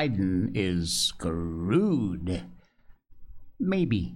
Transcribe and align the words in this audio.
Biden 0.00 0.50
is 0.54 0.90
screwed. 0.90 2.42
Maybe. 3.58 4.14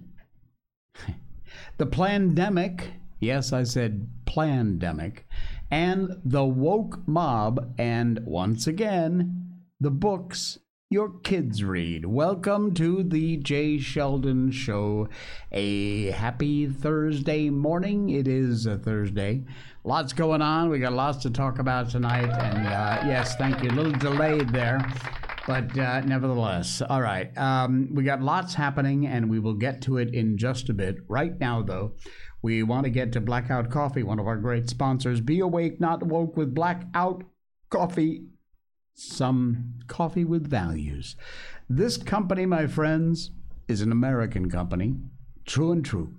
the 1.77 1.85
pandemic, 1.85 2.93
yes, 3.19 3.53
I 3.53 3.65
said 3.65 4.09
pandemic, 4.25 5.27
and 5.69 6.19
the 6.25 6.43
woke 6.43 7.07
mob, 7.07 7.75
and 7.77 8.19
once 8.25 8.65
again, 8.65 9.61
the 9.79 9.91
books 9.91 10.57
your 10.89 11.19
kids 11.19 11.63
read. 11.63 12.07
Welcome 12.07 12.73
to 12.75 13.03
the 13.03 13.37
Jay 13.37 13.77
Sheldon 13.77 14.49
Show. 14.49 15.07
A 15.51 16.09
happy 16.09 16.65
Thursday 16.65 17.51
morning. 17.51 18.09
It 18.09 18.27
is 18.27 18.65
a 18.65 18.79
Thursday. 18.79 19.43
Lots 19.83 20.13
going 20.13 20.41
on. 20.41 20.69
We 20.69 20.79
got 20.79 20.93
lots 20.93 21.19
to 21.19 21.29
talk 21.29 21.59
about 21.59 21.91
tonight. 21.91 22.29
And 22.29 22.65
uh, 22.65 23.03
yes, 23.05 23.35
thank 23.35 23.61
you. 23.61 23.69
A 23.69 23.73
little 23.73 23.91
delayed 23.91 24.49
there. 24.49 24.79
But 25.47 25.77
uh, 25.77 26.01
nevertheless, 26.01 26.81
all 26.81 27.01
right. 27.01 27.35
Um, 27.37 27.89
we 27.93 28.03
got 28.03 28.21
lots 28.21 28.55
happening, 28.55 29.05
and 29.05 29.29
we 29.29 29.39
will 29.39 29.53
get 29.53 29.81
to 29.83 29.97
it 29.97 30.13
in 30.13 30.37
just 30.37 30.69
a 30.69 30.73
bit. 30.73 30.97
Right 31.07 31.39
now, 31.39 31.61
though, 31.61 31.93
we 32.41 32.63
want 32.63 32.85
to 32.85 32.89
get 32.89 33.11
to 33.13 33.21
Blackout 33.21 33.69
Coffee, 33.69 34.03
one 34.03 34.19
of 34.19 34.27
our 34.27 34.37
great 34.37 34.69
sponsors. 34.69 35.21
Be 35.21 35.39
awake, 35.39 35.79
not 35.79 36.03
woke 36.03 36.35
with 36.35 36.55
Blackout 36.55 37.23
Coffee 37.69 38.25
some 38.95 39.73
coffee 39.87 40.25
with 40.25 40.47
values. 40.47 41.15
This 41.69 41.97
company, 41.97 42.45
my 42.45 42.67
friends, 42.67 43.31
is 43.67 43.81
an 43.81 43.91
American 43.91 44.49
company, 44.49 44.95
true 45.45 45.71
and 45.71 45.83
true. 45.83 46.15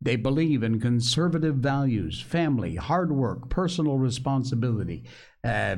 They 0.00 0.16
believe 0.16 0.62
in 0.62 0.80
conservative 0.80 1.56
values, 1.56 2.20
family, 2.20 2.76
hard 2.76 3.12
work, 3.12 3.50
personal 3.50 3.98
responsibility. 3.98 5.04
Uh, 5.42 5.76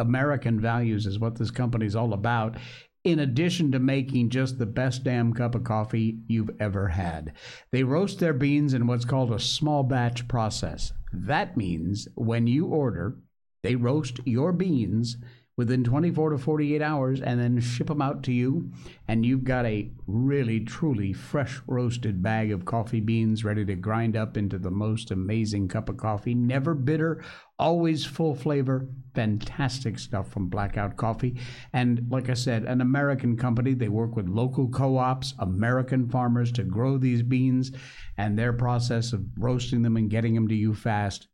American 0.00 0.58
values 0.58 1.06
is 1.06 1.18
what 1.18 1.36
this 1.36 1.50
company 1.50 1.86
is 1.86 1.94
all 1.94 2.12
about. 2.12 2.56
In 3.04 3.20
addition 3.20 3.72
to 3.72 3.78
making 3.78 4.30
just 4.30 4.58
the 4.58 4.66
best 4.66 5.04
damn 5.04 5.32
cup 5.32 5.54
of 5.54 5.64
coffee 5.64 6.18
you've 6.26 6.50
ever 6.60 6.88
had, 6.88 7.32
they 7.72 7.82
roast 7.82 8.18
their 8.18 8.34
beans 8.34 8.74
in 8.74 8.86
what's 8.86 9.04
called 9.04 9.32
a 9.32 9.38
small 9.38 9.82
batch 9.82 10.26
process. 10.28 10.92
That 11.12 11.56
means 11.56 12.08
when 12.14 12.46
you 12.46 12.66
order, 12.66 13.16
they 13.62 13.74
roast 13.74 14.20
your 14.26 14.52
beans 14.52 15.16
within 15.56 15.84
24 15.84 16.30
to 16.30 16.38
48 16.38 16.80
hours 16.80 17.20
and 17.20 17.38
then 17.38 17.60
ship 17.60 17.88
them 17.88 18.00
out 18.00 18.22
to 18.22 18.32
you. 18.32 18.70
And 19.08 19.26
you've 19.26 19.44
got 19.44 19.66
a 19.66 19.90
really, 20.06 20.60
truly 20.60 21.12
fresh 21.12 21.60
roasted 21.66 22.22
bag 22.22 22.50
of 22.50 22.64
coffee 22.64 23.00
beans 23.00 23.44
ready 23.44 23.64
to 23.66 23.74
grind 23.74 24.16
up 24.16 24.36
into 24.36 24.58
the 24.58 24.70
most 24.70 25.10
amazing 25.10 25.68
cup 25.68 25.88
of 25.88 25.96
coffee. 25.96 26.34
Never 26.34 26.74
bitter, 26.74 27.22
always 27.58 28.06
full 28.06 28.34
flavor. 28.34 28.88
Fantastic 29.14 29.98
stuff 29.98 30.30
from 30.30 30.48
Blackout 30.48 30.96
Coffee. 30.96 31.36
And 31.72 32.06
like 32.08 32.30
I 32.30 32.34
said, 32.34 32.64
an 32.64 32.80
American 32.80 33.36
company. 33.36 33.74
They 33.74 33.88
work 33.88 34.16
with 34.16 34.28
local 34.28 34.68
co 34.68 34.96
ops, 34.96 35.34
American 35.38 36.08
farmers 36.08 36.52
to 36.52 36.62
grow 36.62 36.96
these 36.96 37.22
beans. 37.22 37.72
And 38.16 38.38
their 38.38 38.52
process 38.52 39.12
of 39.12 39.26
roasting 39.36 39.82
them 39.82 39.96
and 39.96 40.08
getting 40.08 40.34
them 40.34 40.48
to 40.48 40.54
you 40.54 40.74
fast 40.74 41.28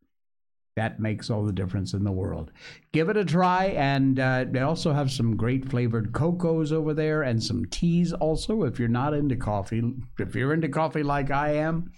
that 0.77 1.01
makes 1.01 1.31
all 1.31 1.43
the 1.43 1.53
difference 1.53 1.95
in 1.95 2.05
the 2.05 2.13
world. 2.13 2.53
Give 2.93 3.09
it 3.09 3.17
a 3.17 3.25
try, 3.25 3.67
and 3.67 4.21
uh, 4.21 4.45
they 4.49 4.61
also 4.61 4.93
have 4.93 5.11
some 5.11 5.37
great 5.37 5.69
flavored 5.69 6.13
cocos 6.13 6.71
over 6.71 6.93
there 6.93 7.23
and 7.23 7.43
some 7.43 7.65
teas 7.65 8.13
also. 8.13 8.63
If 8.63 8.79
you're 8.79 8.89
not 8.89 9.15
into 9.15 9.37
coffee, 9.37 9.83
if 10.19 10.35
you're 10.35 10.53
into 10.53 10.69
coffee 10.69 11.03
like 11.03 11.31
I 11.31 11.55
am, 11.55 11.93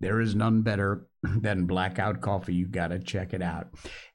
there 0.00 0.20
is 0.20 0.34
none 0.34 0.62
better 0.62 1.06
than 1.22 1.66
Blackout 1.66 2.20
Coffee. 2.20 2.54
You 2.54 2.66
got 2.66 2.88
to 2.88 2.98
check 2.98 3.32
it 3.32 3.42
out. 3.42 3.68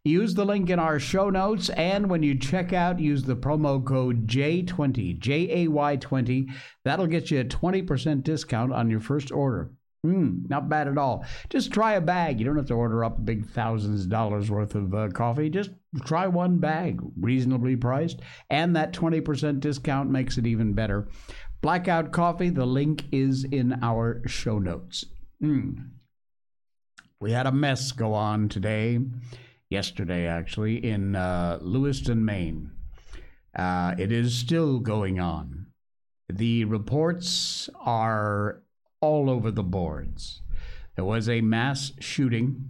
Use 0.04 0.34
the 0.34 0.46
link 0.46 0.70
in 0.70 0.78
our 0.78 1.00
show 1.00 1.30
notes, 1.30 1.70
and 1.70 2.10
when 2.10 2.22
you 2.22 2.38
check 2.38 2.74
out, 2.74 3.00
use 3.00 3.24
the 3.24 3.36
promo 3.36 3.84
code 3.84 4.28
J20, 4.28 5.20
J 5.20 5.64
A 5.64 5.68
Y 5.70 5.96
20. 5.96 6.50
That'll 6.84 7.08
get 7.08 7.32
you 7.32 7.40
a 7.40 7.46
20% 7.46 8.24
discount 8.24 8.74
on 8.74 8.90
your 8.90 9.00
first 9.00 9.32
order. 9.32 9.72
Mm, 10.06 10.50
not 10.50 10.68
bad 10.68 10.88
at 10.88 10.98
all. 10.98 11.24
Just 11.50 11.72
try 11.72 11.94
a 11.94 12.02
bag. 12.02 12.40
You 12.40 12.46
don't 12.46 12.58
have 12.58 12.66
to 12.68 12.74
order 12.74 13.04
up 13.06 13.24
big 13.24 13.48
thousands 13.48 14.04
of 14.04 14.10
dollars 14.10 14.50
worth 14.50 14.74
of 14.74 14.94
uh, 14.96 15.10
coffee. 15.10 15.50
Just 15.50 15.70
try 16.06 16.26
one 16.26 16.58
bag, 16.58 17.00
reasonably 17.20 17.76
priced, 17.76 18.20
and 18.50 18.76
that 18.76 18.94
20% 18.94 19.60
discount 19.60 20.10
makes 20.10 20.38
it 20.40 20.48
even 20.48 20.74
better. 20.74 21.08
Blackout 21.62 22.12
Coffee, 22.12 22.50
the 22.50 22.66
link 22.66 23.06
is 23.12 23.44
in 23.44 23.78
our 23.84 24.24
show 24.28 24.58
notes. 24.58 25.06
Mm. 25.44 25.90
We 27.20 27.32
had 27.32 27.46
a 27.46 27.52
mess 27.52 27.92
go 27.92 28.16
on 28.16 28.50
today, 28.50 29.00
yesterday 29.70 30.26
actually, 30.26 30.84
in 30.84 31.16
uh, 31.16 31.60
Lewiston, 31.62 32.26
Maine. 32.26 32.72
Uh, 33.56 33.94
it 34.00 34.12
is 34.12 34.34
still 34.34 34.80
going 34.80 35.20
on. 35.20 35.68
The 36.30 36.66
reports 36.66 37.70
are 37.80 38.64
all 39.02 39.30
over 39.30 39.52
the 39.52 39.64
boards. 39.64 40.42
There 40.96 41.06
was 41.06 41.28
a 41.28 41.42
mass 41.42 41.92
shooting, 42.00 42.70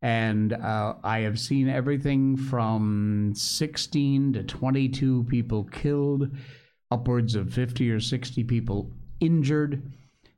and 0.00 0.52
uh, 0.52 0.94
I 1.02 1.20
have 1.20 1.38
seen 1.38 1.68
everything 1.68 2.36
from 2.36 3.32
16 3.34 4.32
to 4.34 4.42
22 4.42 5.24
people 5.24 5.64
killed, 5.64 6.30
upwards 6.90 7.34
of 7.34 7.52
50 7.52 7.90
or 7.90 8.00
60 8.00 8.44
people 8.44 8.90
injured. 9.20 9.92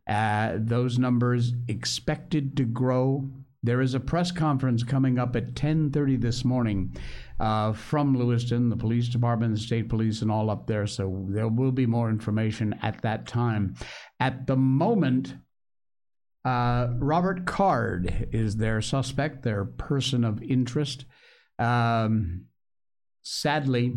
Uh, 0.07 0.55
those 0.57 0.99
numbers 0.99 1.53
expected 1.69 2.57
to 2.57 2.65
grow. 2.65 3.29
There 3.63 3.81
is 3.81 3.95
a 3.95 4.01
press 4.01 4.31
conference 4.31 4.83
coming 4.83 5.19
up 5.19 5.35
at 5.35 5.55
10:30 5.55 6.17
this 6.21 6.45
morning 6.45 6.95
uh, 7.41 7.73
from 7.73 8.17
Lewiston, 8.17 8.69
the 8.69 8.77
police 8.77 9.09
department, 9.09 9.55
the 9.55 9.61
state 9.61 9.89
police, 9.89 10.23
and 10.23 10.31
all 10.31 10.51
up 10.51 10.67
there. 10.67 10.87
So 10.87 11.27
there 11.29 11.49
will 11.49 11.73
be 11.73 11.87
more 11.87 12.09
information 12.09 12.79
at 12.83 13.03
that 13.03 13.27
time. 13.27 13.75
At 14.21 14.47
the 14.47 14.57
moment, 14.57 15.35
uh, 16.45 16.89
Robert 16.99 17.47
Card 17.47 18.29
is 18.33 18.57
their 18.57 18.81
suspect, 18.81 19.43
their 19.43 19.65
person 19.65 20.25
of 20.25 20.43
interest. 20.43 21.07
Um, 21.59 22.47
sadly, 23.23 23.95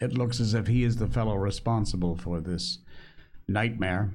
it 0.00 0.12
looks 0.12 0.40
as 0.40 0.54
if 0.54 0.66
he 0.66 0.84
is 0.84 0.96
the 0.96 1.06
fellow 1.06 1.36
responsible 1.36 2.16
for 2.16 2.40
this 2.40 2.78
nightmare. 3.46 4.12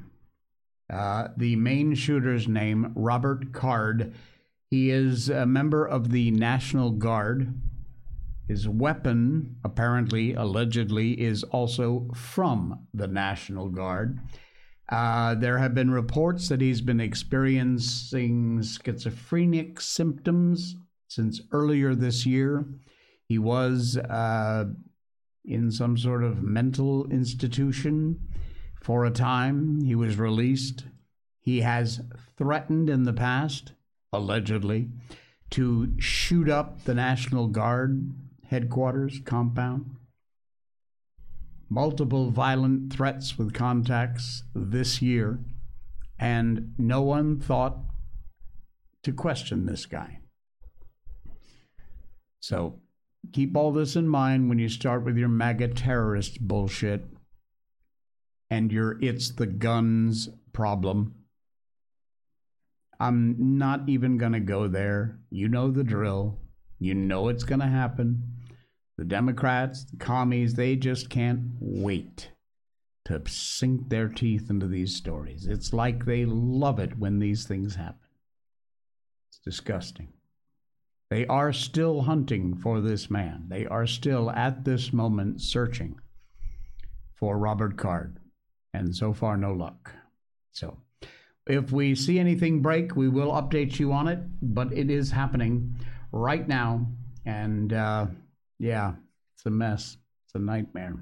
Uh, 0.92 1.30
the 1.38 1.56
main 1.56 1.96
shooter's 1.96 2.48
name, 2.48 2.92
Robert 2.96 3.54
Card. 3.54 4.14
He 4.74 4.90
is 4.90 5.30
a 5.30 5.46
member 5.46 5.86
of 5.86 6.10
the 6.10 6.32
National 6.32 6.90
Guard. 6.90 7.54
His 8.48 8.68
weapon, 8.68 9.58
apparently, 9.64 10.34
allegedly, 10.34 11.12
is 11.12 11.44
also 11.44 12.10
from 12.16 12.88
the 12.92 13.06
National 13.06 13.70
Guard. 13.70 14.18
Uh, 14.90 15.36
there 15.36 15.60
have 15.60 15.76
been 15.76 15.92
reports 15.92 16.50
that 16.50 16.60
he's 16.60 16.82
been 16.82 17.00
experiencing 17.00 18.64
schizophrenic 18.64 19.80
symptoms 19.80 20.76
since 21.08 21.40
earlier 21.52 21.94
this 21.94 22.26
year. 22.26 22.66
He 23.28 23.38
was 23.38 23.96
uh, 23.96 24.66
in 25.46 25.70
some 25.70 26.00
sort 26.00 26.24
of 26.24 26.42
mental 26.42 27.06
institution 27.12 28.22
for 28.82 29.06
a 29.06 29.12
time. 29.12 29.82
He 29.84 29.94
was 29.94 30.18
released. 30.18 30.86
He 31.40 31.62
has 31.62 32.02
threatened 32.40 32.90
in 32.90 33.04
the 33.04 33.14
past, 33.14 33.74
allegedly, 34.14 34.90
to 35.50 35.94
shoot 36.00 36.48
up 36.48 36.86
the 36.86 36.94
National 36.94 37.48
Guard 37.48 38.14
headquarters 38.46 39.20
compound 39.26 39.98
multiple 41.74 42.30
violent 42.30 42.94
threats 42.94 43.38
with 43.38 43.52
contacts 43.52 44.44
this 44.54 45.02
year, 45.02 45.40
and 46.20 46.74
no 46.78 47.02
one 47.02 47.40
thought 47.40 47.80
to 49.02 49.12
question 49.12 49.66
this 49.66 49.88
guy. 49.88 50.20
So 52.40 52.80
keep 53.32 53.58
all 53.58 53.72
this 53.72 53.96
in 53.96 54.08
mind 54.08 54.50
when 54.50 54.60
you 54.60 54.70
start 54.70 55.04
with 55.04 55.18
your 55.18 55.30
MAGA 55.30 55.70
terrorist 55.70 56.42
bullshit 56.42 57.06
and 58.52 58.72
your 58.72 59.02
it's 59.02 59.32
the 59.32 59.48
guns 59.48 60.30
problem. 60.52 61.16
I'm 63.04 63.36
not 63.58 63.90
even 63.90 64.18
going 64.18 64.32
to 64.32 64.40
go 64.40 64.70
there. 64.70 65.20
You 65.30 65.50
know 65.50 65.70
the 65.72 65.84
drill. 65.84 66.40
You 66.80 66.94
know 66.94 67.28
it's 67.28 67.44
going 67.44 67.60
to 67.60 67.68
happen. 67.68 68.24
The 68.98 69.04
Democrats, 69.04 69.84
the 69.84 69.98
commies, 69.98 70.54
they 70.54 70.78
just 70.78 71.10
can't 71.10 71.42
wait 71.60 72.30
to 73.04 73.22
sink 73.28 73.90
their 73.90 74.08
teeth 74.08 74.50
into 74.50 74.68
these 74.68 74.96
stories. 74.96 75.48
It's 75.48 75.74
like 75.74 76.06
they 76.06 76.24
love 76.24 76.80
it 76.80 76.98
when 76.98 77.20
these 77.20 77.46
things 77.46 77.76
happen. 77.76 78.08
It's 79.28 79.40
disgusting. 79.40 80.14
They 81.10 81.28
are 81.28 81.52
still 81.52 82.04
hunting 82.04 82.56
for 82.56 82.80
this 82.80 83.12
man. 83.12 83.48
They 83.50 83.66
are 83.66 83.86
still 83.86 84.32
at 84.32 84.64
this 84.64 84.94
moment 84.94 85.42
searching 85.42 86.00
for 87.16 87.38
Robert 87.38 87.76
Card. 87.76 88.20
And 88.74 88.96
so 88.96 89.12
far, 89.12 89.36
no 89.36 89.52
luck. 89.52 89.92
So, 90.54 90.78
if 91.48 91.72
we 91.72 91.96
see 91.96 92.20
anything 92.20 92.62
break, 92.62 92.96
we 92.96 93.10
will 93.10 93.32
update 93.32 93.80
you 93.80 93.92
on 93.92 94.08
it, 94.08 94.20
but 94.42 94.72
it 94.74 94.90
is 94.90 95.12
happening 95.12 95.76
right 96.12 96.48
now. 96.48 96.88
And, 97.26 97.74
uh, 97.74 98.08
yeah, 98.60 98.94
it's 99.36 99.46
a 99.46 99.50
mess. 99.50 99.98
It's 100.26 100.36
a 100.36 100.40
nightmare. 100.40 100.96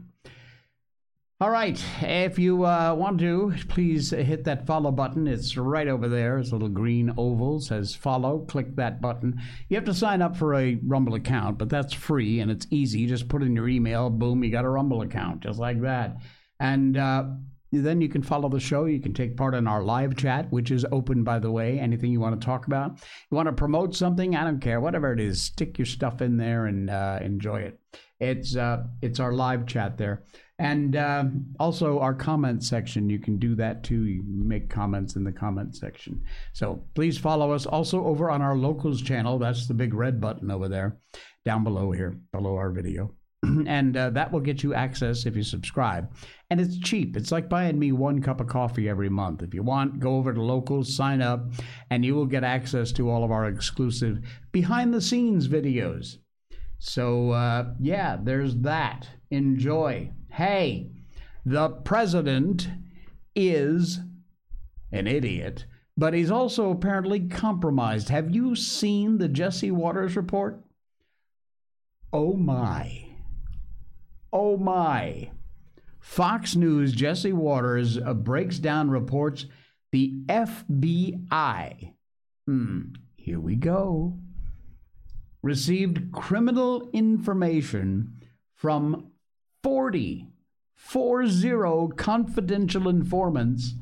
All 1.41 1.49
right. 1.49 1.83
If 2.01 2.37
you 2.37 2.67
uh, 2.67 2.93
want 2.93 3.19
to, 3.21 3.51
please 3.67 4.11
hit 4.11 4.43
that 4.43 4.67
follow 4.67 4.91
button. 4.91 5.27
It's 5.27 5.57
right 5.57 5.87
over 5.87 6.07
there. 6.07 6.37
It's 6.37 6.51
a 6.51 6.53
little 6.53 6.69
green 6.69 7.11
oval 7.17 7.59
says 7.59 7.95
follow. 7.95 8.45
Click 8.47 8.75
that 8.75 9.01
button. 9.01 9.41
You 9.67 9.75
have 9.75 9.85
to 9.85 9.93
sign 9.95 10.21
up 10.21 10.37
for 10.37 10.53
a 10.53 10.75
Rumble 10.85 11.15
account, 11.15 11.57
but 11.57 11.67
that's 11.67 11.93
free 11.93 12.41
and 12.41 12.51
it's 12.51 12.67
easy. 12.69 13.07
Just 13.07 13.27
put 13.27 13.41
in 13.41 13.55
your 13.55 13.67
email. 13.67 14.11
Boom, 14.11 14.43
you 14.43 14.51
got 14.51 14.65
a 14.65 14.69
Rumble 14.69 15.01
account, 15.01 15.41
just 15.41 15.57
like 15.57 15.81
that. 15.81 16.17
And 16.59 16.95
uh, 16.95 17.23
then 17.71 18.01
you 18.01 18.09
can 18.09 18.21
follow 18.21 18.49
the 18.49 18.59
show. 18.59 18.85
You 18.85 18.99
can 18.99 19.13
take 19.13 19.37
part 19.37 19.55
in 19.55 19.67
our 19.67 19.81
live 19.81 20.15
chat, 20.17 20.51
which 20.51 20.71
is 20.71 20.85
open, 20.91 21.23
by 21.23 21.39
the 21.39 21.51
way. 21.51 21.79
Anything 21.79 22.11
you 22.11 22.19
want 22.19 22.39
to 22.39 22.45
talk 22.45 22.67
about, 22.67 22.99
you 23.29 23.35
want 23.35 23.47
to 23.47 23.53
promote 23.53 23.95
something, 23.95 24.35
I 24.35 24.43
don't 24.43 24.59
care, 24.59 24.81
whatever 24.81 25.13
it 25.13 25.19
is, 25.19 25.41
stick 25.41 25.77
your 25.77 25.85
stuff 25.85 26.21
in 26.21 26.37
there 26.37 26.65
and 26.65 26.89
uh, 26.89 27.19
enjoy 27.21 27.61
it. 27.61 27.79
It's 28.19 28.55
uh, 28.55 28.83
it's 29.01 29.19
our 29.19 29.33
live 29.33 29.65
chat 29.65 29.97
there. 29.97 30.23
And 30.59 30.95
uh, 30.95 31.23
also 31.59 31.97
our 31.99 32.13
comment 32.13 32.63
section, 32.63 33.09
you 33.09 33.17
can 33.17 33.39
do 33.39 33.55
that 33.55 33.83
too. 33.83 34.03
You 34.05 34.23
make 34.27 34.69
comments 34.69 35.15
in 35.15 35.23
the 35.23 35.31
comment 35.31 35.75
section. 35.75 36.21
So 36.53 36.83
please 36.93 37.17
follow 37.17 37.51
us 37.51 37.65
also 37.65 38.05
over 38.05 38.29
on 38.29 38.43
our 38.43 38.55
locals 38.55 39.01
channel. 39.01 39.39
That's 39.39 39.67
the 39.67 39.73
big 39.73 39.95
red 39.95 40.21
button 40.21 40.51
over 40.51 40.67
there, 40.67 40.97
down 41.45 41.63
below 41.63 41.91
here, 41.91 42.15
below 42.31 42.57
our 42.57 42.69
video. 42.69 43.15
and 43.67 43.97
uh, 43.97 44.09
that 44.11 44.31
will 44.31 44.39
get 44.39 44.63
you 44.63 44.73
access 44.73 45.25
if 45.25 45.35
you 45.35 45.43
subscribe. 45.43 46.11
And 46.49 46.59
it's 46.59 46.77
cheap. 46.79 47.15
It's 47.15 47.31
like 47.31 47.49
buying 47.49 47.79
me 47.79 47.91
one 47.91 48.21
cup 48.21 48.41
of 48.41 48.47
coffee 48.47 48.89
every 48.89 49.09
month. 49.09 49.41
If 49.41 49.53
you 49.53 49.63
want, 49.63 49.99
go 49.99 50.15
over 50.15 50.33
to 50.33 50.41
locals, 50.41 50.95
sign 50.95 51.21
up, 51.21 51.51
and 51.89 52.03
you 52.03 52.15
will 52.15 52.25
get 52.25 52.43
access 52.43 52.91
to 52.93 53.09
all 53.09 53.23
of 53.23 53.31
our 53.31 53.45
exclusive 53.45 54.19
behind 54.51 54.93
the 54.93 55.01
scenes 55.01 55.47
videos. 55.47 56.17
So, 56.79 57.31
uh, 57.31 57.73
yeah, 57.79 58.17
there's 58.21 58.55
that. 58.57 59.07
Enjoy 59.29 60.11
hey, 60.31 60.89
the 61.45 61.69
president 61.69 62.69
is 63.35 63.99
an 64.91 65.07
idiot, 65.07 65.65
but 65.97 66.13
he's 66.13 66.31
also 66.31 66.71
apparently 66.71 67.19
compromised. 67.19 68.09
Have 68.09 68.33
you 68.33 68.55
seen 68.55 69.17
the 69.17 69.27
Jesse 69.27 69.71
Watters 69.71 70.15
report? 70.15 70.63
Oh 72.13 72.33
my. 72.33 73.10
Oh 74.33 74.57
my. 74.57 75.31
Fox 75.99 76.55
News 76.55 76.93
Jesse 76.93 77.33
Watters 77.33 77.97
uh, 77.97 78.13
breaks 78.13 78.57
down 78.59 78.89
reports 78.89 79.45
the 79.91 80.13
FBI, 80.27 81.93
hmm, 82.47 82.81
here 83.15 83.39
we 83.39 83.55
go, 83.55 84.17
received 85.43 86.11
criminal 86.11 86.89
information 86.93 88.21
from 88.55 89.11
40, 89.63 90.27
40 90.75 91.89
confidential 91.97 92.87
informants 92.87 93.73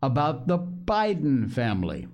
about 0.00 0.46
the 0.46 0.58
Biden 0.58 1.50
family. 1.50 2.08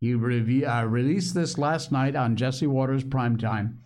He 0.00 0.14
review, 0.14 0.66
uh, 0.66 0.84
released 0.84 1.34
this 1.34 1.58
last 1.58 1.92
night 1.92 2.16
on 2.16 2.36
Jesse 2.36 2.66
Watters 2.66 3.04
Primetime. 3.04 3.76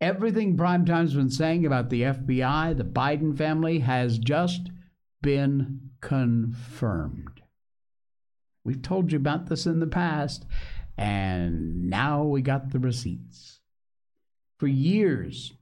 Everything 0.00 0.56
Primetime's 0.56 1.14
been 1.14 1.30
saying 1.30 1.64
about 1.64 1.90
the 1.90 2.02
FBI, 2.02 2.76
the 2.76 2.84
Biden 2.84 3.36
family, 3.36 3.78
has 3.80 4.18
just 4.18 4.70
been 5.22 5.90
confirmed. 6.00 7.40
We've 8.64 8.82
told 8.82 9.12
you 9.12 9.18
about 9.18 9.46
this 9.46 9.66
in 9.66 9.80
the 9.80 9.86
past, 9.86 10.46
and 10.96 11.88
now 11.88 12.24
we 12.24 12.42
got 12.42 12.70
the 12.70 12.78
receipts. 12.78 13.60
For 14.58 14.66
years, 14.66 15.52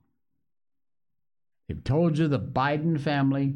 They've 1.73 1.85
told 1.85 2.19
you 2.19 2.29
the 2.29 2.39
Biden 2.39 3.01
family 3.01 3.55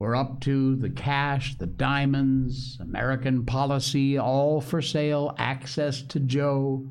were 0.00 0.16
up 0.16 0.40
to 0.40 0.74
the 0.74 0.90
cash, 0.90 1.56
the 1.56 1.66
diamonds, 1.68 2.76
American 2.80 3.46
policy, 3.46 4.18
all 4.18 4.60
for 4.60 4.82
sale, 4.82 5.32
access 5.38 6.02
to 6.02 6.18
Joe. 6.18 6.90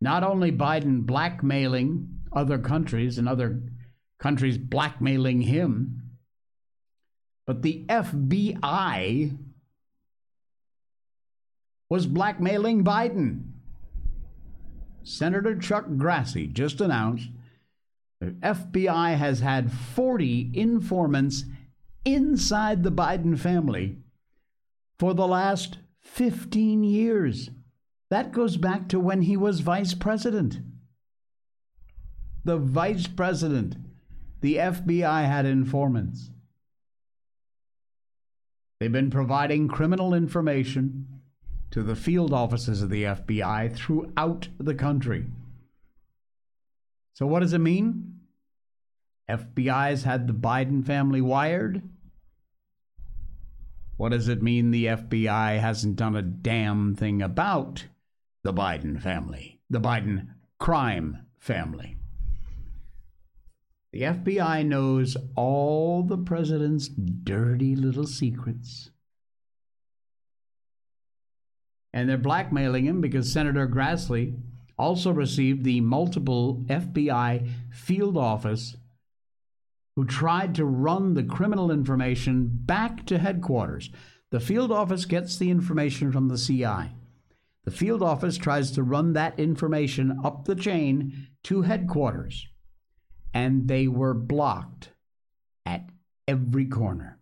Not 0.00 0.22
only 0.24 0.50
Biden 0.50 1.04
blackmailing 1.04 2.08
other 2.32 2.58
countries 2.58 3.18
and 3.18 3.28
other 3.28 3.62
countries 4.18 4.56
blackmailing 4.56 5.42
him, 5.42 6.02
but 7.46 7.62
the 7.62 7.84
FBI 7.88 9.36
was 11.88 12.06
blackmailing 12.06 12.84
Biden. 12.84 13.42
Senator 15.02 15.56
Chuck 15.58 15.86
Grassley 15.88 16.52
just 16.52 16.80
announced 16.80 17.28
the 18.20 18.32
FBI 18.42 19.16
has 19.16 19.40
had 19.40 19.72
40 19.72 20.50
informants 20.54 21.44
inside 22.04 22.82
the 22.82 22.92
Biden 22.92 23.38
family 23.38 23.96
for 24.98 25.14
the 25.14 25.26
last 25.26 25.78
15 26.02 26.84
years. 26.84 27.50
That 28.10 28.32
goes 28.32 28.56
back 28.56 28.88
to 28.88 28.98
when 28.98 29.22
he 29.22 29.36
was 29.36 29.60
vice 29.60 29.94
president. 29.94 30.58
The 32.44 32.56
vice 32.58 33.06
president, 33.06 33.76
the 34.40 34.56
FBI 34.56 35.26
had 35.26 35.46
informants. 35.46 36.30
They've 38.78 38.90
been 38.90 39.10
providing 39.10 39.68
criminal 39.68 40.12
information 40.12 41.20
to 41.70 41.82
the 41.84 41.94
field 41.94 42.32
offices 42.32 42.82
of 42.82 42.90
the 42.90 43.04
FBI 43.04 43.76
throughout 43.76 44.48
the 44.58 44.74
country. 44.74 45.26
So, 47.14 47.26
what 47.26 47.40
does 47.40 47.52
it 47.52 47.58
mean? 47.58 48.20
FBI's 49.28 50.02
had 50.02 50.26
the 50.26 50.32
Biden 50.32 50.84
family 50.84 51.20
wired. 51.20 51.82
What 53.96 54.08
does 54.08 54.26
it 54.26 54.42
mean 54.42 54.70
the 54.70 54.86
FBI 54.86 55.60
hasn't 55.60 55.96
done 55.96 56.16
a 56.16 56.22
damn 56.22 56.96
thing 56.96 57.22
about 57.22 57.84
the 58.42 58.52
Biden 58.52 59.00
family, 59.00 59.60
the 59.68 59.80
Biden 59.80 60.28
crime 60.58 61.26
family? 61.38 61.96
The 63.92 64.02
FBI 64.02 64.64
knows 64.66 65.16
all 65.34 66.04
the 66.04 66.18
president's 66.18 66.88
dirty 66.88 67.74
little 67.74 68.06
secrets. 68.06 68.90
And 71.92 72.08
they're 72.08 72.18
blackmailing 72.18 72.86
him 72.86 73.00
because 73.00 73.32
Senator 73.32 73.66
Grassley 73.66 74.36
also 74.78 75.10
received 75.10 75.64
the 75.64 75.80
multiple 75.80 76.64
FBI 76.68 77.48
field 77.72 78.16
office 78.16 78.76
who 79.96 80.04
tried 80.04 80.54
to 80.54 80.64
run 80.64 81.14
the 81.14 81.24
criminal 81.24 81.70
information 81.70 82.48
back 82.52 83.04
to 83.06 83.18
headquarters. 83.18 83.90
The 84.30 84.40
field 84.40 84.70
office 84.70 85.04
gets 85.04 85.36
the 85.36 85.50
information 85.50 86.12
from 86.12 86.28
the 86.28 86.38
CI. 86.38 86.94
The 87.64 87.70
field 87.70 88.02
office 88.02 88.38
tries 88.38 88.70
to 88.72 88.82
run 88.82 89.12
that 89.12 89.38
information 89.38 90.20
up 90.24 90.44
the 90.44 90.54
chain 90.54 91.28
to 91.44 91.62
headquarters, 91.62 92.46
and 93.34 93.68
they 93.68 93.86
were 93.86 94.14
blocked 94.14 94.92
at 95.66 95.90
every 96.26 96.66
corner. 96.66 97.18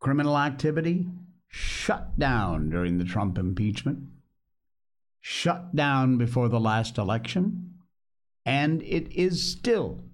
Criminal 0.00 0.36
activity 0.36 1.08
shut 1.48 2.18
down 2.18 2.70
during 2.70 2.98
the 2.98 3.04
Trump 3.04 3.38
impeachment 3.38 4.08
shut 5.22 5.74
down 5.74 6.18
before 6.18 6.48
the 6.48 6.60
last 6.60 6.98
election, 6.98 7.74
and 8.44 8.82
it 8.82 9.10
is 9.12 9.50
still 9.50 10.04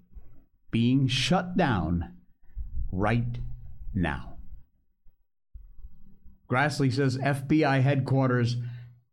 being 0.71 1.09
shut 1.09 1.57
down 1.57 2.13
right 2.93 3.39
now. 3.95 4.38
Grassley 6.51 6.93
says 6.93 7.19
FBI 7.19 7.83
headquarters 7.83 8.57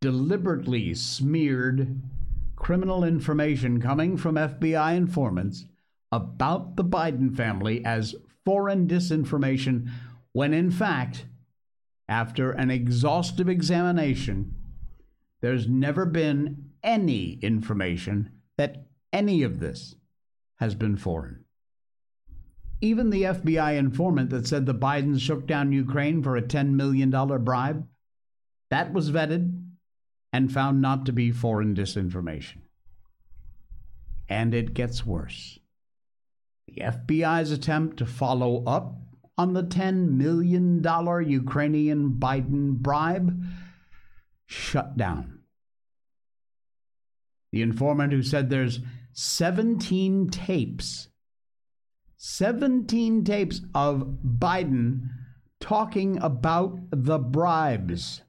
deliberately 0.02 0.94
smeared 0.94 2.02
criminal 2.56 3.04
information 3.04 3.82
coming 3.82 4.18
from 4.18 4.36
FBI 4.36 4.96
informants 4.96 5.66
about 6.12 6.76
the 6.76 6.84
Biden 6.84 7.36
family 7.36 7.84
as 7.84 8.16
foreign 8.46 8.88
disinformation 8.88 9.90
when 10.32 10.54
in 10.54 10.70
fact, 10.70 11.26
after 12.10 12.52
an 12.52 12.70
exhaustive 12.70 13.50
examination, 13.50 14.54
there's 15.42 15.68
never 15.68 16.06
been 16.06 16.72
any 16.84 17.40
information 17.42 18.32
that 18.58 18.86
any 19.14 19.44
of 19.44 19.60
this 19.60 19.96
has 20.58 20.76
been 20.76 20.98
foreign. 20.98 21.45
Even 22.82 23.10
the 23.10 23.24
FBI 23.24 23.78
informant 23.78 24.30
that 24.32 24.48
said 24.48 24.66
the 24.66 24.76
Bidens 24.76 25.22
shook 25.22 25.48
down 25.48 25.72
Ukraine 25.72 26.22
for 26.22 26.36
a 26.36 26.42
$10 26.42 26.72
million 26.72 27.10
bribe, 27.44 27.88
that 28.70 28.94
was 28.94 29.12
vetted 29.12 29.64
and 30.34 30.52
found 30.52 30.82
not 30.82 31.06
to 31.06 31.14
be 31.14 31.32
foreign 31.32 31.74
disinformation. 31.74 32.58
And 34.28 34.54
it 34.54 34.74
gets 34.74 35.06
worse. 35.06 35.60
The 36.68 36.82
FBI's 36.82 37.52
attempt 37.52 37.98
to 37.98 38.06
follow 38.06 38.64
up 38.66 38.96
on 39.38 39.54
the 39.54 39.64
$10 39.64 40.12
million 40.12 40.84
Ukrainian 40.84 42.12
Biden 42.12 42.74
bribe 42.78 43.44
shut 44.46 44.98
down. 44.98 45.40
The 47.52 47.62
informant 47.62 48.12
who 48.12 48.24
said 48.24 48.50
there's 48.50 48.80
17 49.14 50.30
tapes. 50.30 51.08
17 52.18 53.24
tapes 53.24 53.62
of 53.74 54.18
Biden 54.26 55.10
talking 55.60 56.18
about 56.22 56.80
the 56.92 57.20
bribes. 57.20 58.22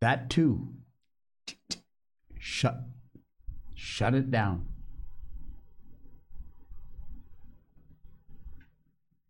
That 0.00 0.30
too. 0.30 0.68
Shut 2.38 2.84
shut 3.74 4.14
it 4.14 4.30
down. 4.30 4.66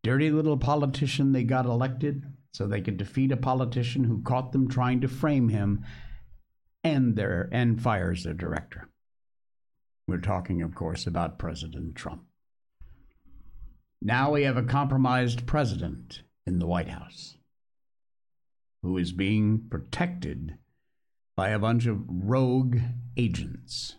Dirty 0.03 0.31
little 0.31 0.59
politician 0.59 1.33
they 1.33 1.45
got 1.45 1.65
elected 1.65 2.25
so 2.53 2.67
they 2.67 2.81
could 2.81 2.99
defeat 2.99 3.33
a 3.33 3.37
politician 3.37 4.05
who 4.05 4.23
caught 4.23 4.53
them 4.53 4.69
trying 4.69 5.01
to 5.01 5.09
frame 5.09 5.49
him 5.49 5.85
and 6.85 7.17
their 7.17 7.49
and 7.51 7.81
fires 7.81 8.25
their 8.25 8.35
director. 8.35 8.89
We're 10.07 10.19
talking, 10.19 10.61
of 10.61 10.75
course, 10.75 11.07
about 11.07 11.39
President 11.39 11.97
Trump. 11.97 12.25
Now 14.07 14.33
we 14.33 14.43
have 14.43 14.59
a 14.59 14.63
compromised 14.63 15.47
president 15.47 16.21
in 16.47 16.59
the 16.59 16.67
White 16.67 16.91
House 16.91 17.39
who 18.83 18.99
is 18.99 19.13
being 19.13 19.63
protected 19.71 20.59
by 21.35 21.49
a 21.49 21.59
bunch 21.59 21.87
of 21.87 22.03
rogue 22.07 22.77
agents. 23.17 23.97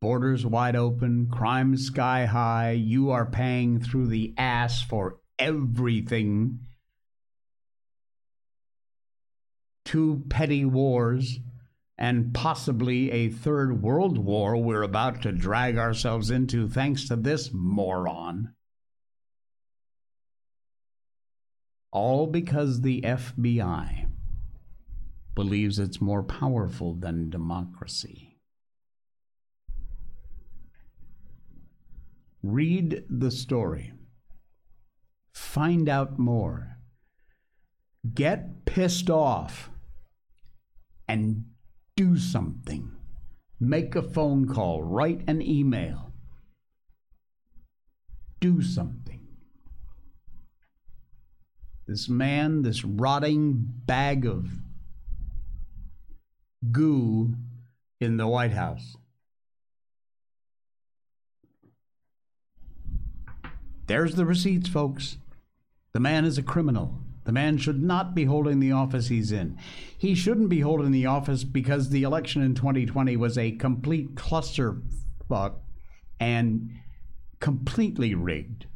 Borders 0.00 0.44
wide 0.44 0.74
open, 0.74 1.28
crime 1.30 1.76
sky 1.76 2.24
high. 2.24 2.72
You 2.72 3.12
are 3.12 3.24
paying 3.24 3.78
through 3.78 4.08
the 4.08 4.34
ass 4.36 4.82
for 4.82 5.20
everything. 5.38 6.58
Two 9.84 10.24
petty 10.28 10.64
wars 10.64 11.38
and 12.02 12.34
possibly 12.34 13.12
a 13.12 13.28
third 13.28 13.80
world 13.80 14.18
war 14.18 14.56
we're 14.56 14.82
about 14.82 15.22
to 15.22 15.30
drag 15.30 15.78
ourselves 15.78 16.32
into 16.32 16.68
thanks 16.68 17.06
to 17.06 17.14
this 17.14 17.50
moron. 17.52 18.52
All 21.92 22.26
because 22.26 22.80
the 22.80 23.02
FBI 23.02 24.08
believes 25.36 25.78
it's 25.78 26.00
more 26.00 26.24
powerful 26.24 26.92
than 26.94 27.30
democracy. 27.30 28.36
Read 32.42 33.04
the 33.08 33.30
story. 33.30 33.92
Find 35.32 35.88
out 35.88 36.18
more. 36.18 36.78
Get 38.12 38.64
pissed 38.64 39.08
off 39.08 39.70
and 41.06 41.44
do 41.96 42.16
something. 42.16 42.92
Make 43.60 43.94
a 43.94 44.02
phone 44.02 44.48
call, 44.48 44.82
write 44.82 45.22
an 45.26 45.40
email. 45.40 46.12
Do 48.40 48.60
something. 48.62 49.20
This 51.86 52.08
man, 52.08 52.62
this 52.62 52.84
rotting 52.84 53.66
bag 53.86 54.26
of 54.26 54.48
goo 56.70 57.34
in 58.00 58.16
the 58.16 58.26
White 58.26 58.52
House 58.52 58.96
There's 63.92 64.14
the 64.14 64.24
receipts, 64.24 64.70
folks. 64.70 65.18
The 65.92 66.00
man 66.00 66.24
is 66.24 66.38
a 66.38 66.42
criminal. 66.42 67.01
The 67.24 67.32
man 67.32 67.56
should 67.56 67.82
not 67.82 68.14
be 68.14 68.24
holding 68.24 68.58
the 68.58 68.72
office 68.72 69.08
he's 69.08 69.30
in. 69.30 69.58
He 69.96 70.14
shouldn't 70.14 70.48
be 70.48 70.60
holding 70.60 70.90
the 70.90 71.06
office 71.06 71.44
because 71.44 71.90
the 71.90 72.02
election 72.02 72.42
in 72.42 72.54
2020 72.54 73.16
was 73.16 73.38
a 73.38 73.52
complete 73.52 74.14
clusterfuck 74.16 75.54
and 76.18 76.70
completely 77.40 78.14
rigged. 78.14 78.66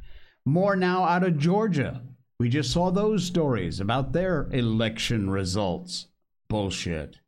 More 0.45 0.77
now 0.77 1.05
out 1.05 1.25
of 1.25 1.39
Georgia. 1.39 2.03
We 2.39 2.49
just 2.49 2.71
saw 2.71 2.91
those 2.91 3.25
stories 3.25 3.81
about 3.81 4.13
their 4.13 4.49
election 4.53 5.31
results. 5.31 6.07
Bullshit. 6.49 7.19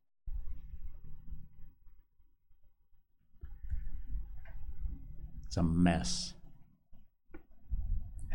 It's 5.46 5.56
a 5.56 5.62
mess. 5.62 6.34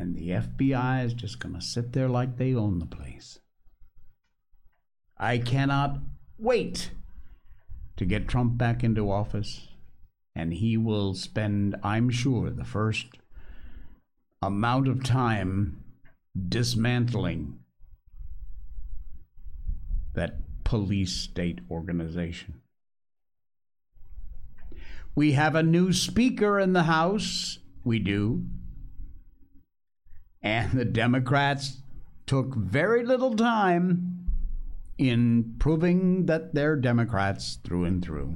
And 0.04 0.18
the 0.18 0.32
FBI 0.32 1.06
is 1.06 1.14
just 1.14 1.40
going 1.40 1.56
to 1.56 1.62
sit 1.62 1.94
there 1.94 2.10
like 2.10 2.36
they 2.36 2.54
own 2.54 2.80
the 2.80 2.86
place. 2.86 3.40
I 5.18 5.38
cannot 5.38 6.00
wait 6.38 6.92
to 7.96 8.04
get 8.04 8.28
Trump 8.28 8.58
back 8.58 8.84
into 8.84 9.10
office. 9.10 9.70
And 10.36 10.56
he 10.56 10.76
will 10.76 11.14
spend, 11.14 11.78
I'm 11.84 12.10
sure, 12.10 12.50
the 12.50 12.66
first 12.66 13.06
amount 14.42 14.90
of 14.90 15.06
time 15.06 15.82
dismantling 16.50 17.60
that 20.16 20.40
police 20.66 21.14
state 21.14 21.60
organization. 21.72 22.56
We 25.16 25.32
have 25.32 25.56
a 25.56 25.64
new 25.64 25.94
speaker 25.94 26.60
in 26.60 26.74
the 26.74 26.84
House. 26.84 27.60
We 27.86 28.00
do. 28.00 28.44
And 30.44 30.74
the 30.74 30.86
Democrats 30.86 31.78
took 32.28 32.56
very 32.56 33.06
little 33.06 33.36
time 33.36 34.28
in 34.98 35.56
proving 35.58 36.26
that 36.26 36.54
they're 36.54 36.76
Democrats 36.76 37.58
through 37.64 37.86
and 37.86 38.04
through. 38.04 38.36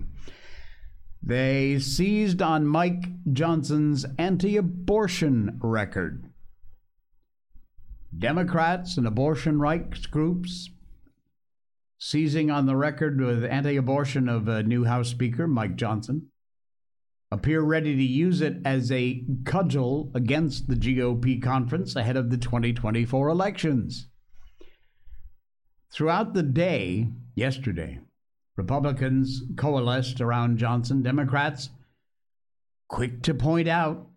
They 1.22 1.80
seized 1.80 2.42
on 2.42 2.66
Mike 2.66 3.06
Johnson's 3.34 4.06
anti 4.18 4.56
abortion 4.56 5.60
record. 5.62 6.32
Democrats 8.18 8.98
and 8.98 9.06
abortion 9.06 9.60
rights 9.60 10.06
groups 10.06 10.70
seizing 12.00 12.50
on 12.50 12.66
the 12.66 12.76
record 12.76 13.20
with 13.20 13.44
anti 13.44 13.76
abortion 13.76 14.30
of 14.30 14.48
a 14.48 14.64
new 14.64 14.86
House 14.86 15.10
Speaker, 15.10 15.48
Mike 15.48 15.76
Johnson 15.76 16.30
appear 17.30 17.62
ready 17.62 17.96
to 17.96 18.04
use 18.04 18.42
it 18.42 18.58
as 18.64 18.92
a 18.92 19.24
cudgel 19.44 20.12
against 20.16 20.68
the 20.68 20.76
GOP 20.76 21.42
conference 21.42 21.96
ahead 21.96 22.16
of 22.16 22.30
the 22.30 22.38
2024 22.38 23.28
elections. 23.28 24.08
Throughout 25.92 26.34
the 26.34 26.44
day, 26.44 27.10
yesterday, 27.36 28.00
Republicans 28.56 29.44
coalesced 29.58 30.22
around 30.22 30.58
Johnson, 30.58 31.02
Democrats 31.02 31.70
quick 32.88 33.22
to 33.24 33.34
point 33.34 33.68
out 33.68 34.08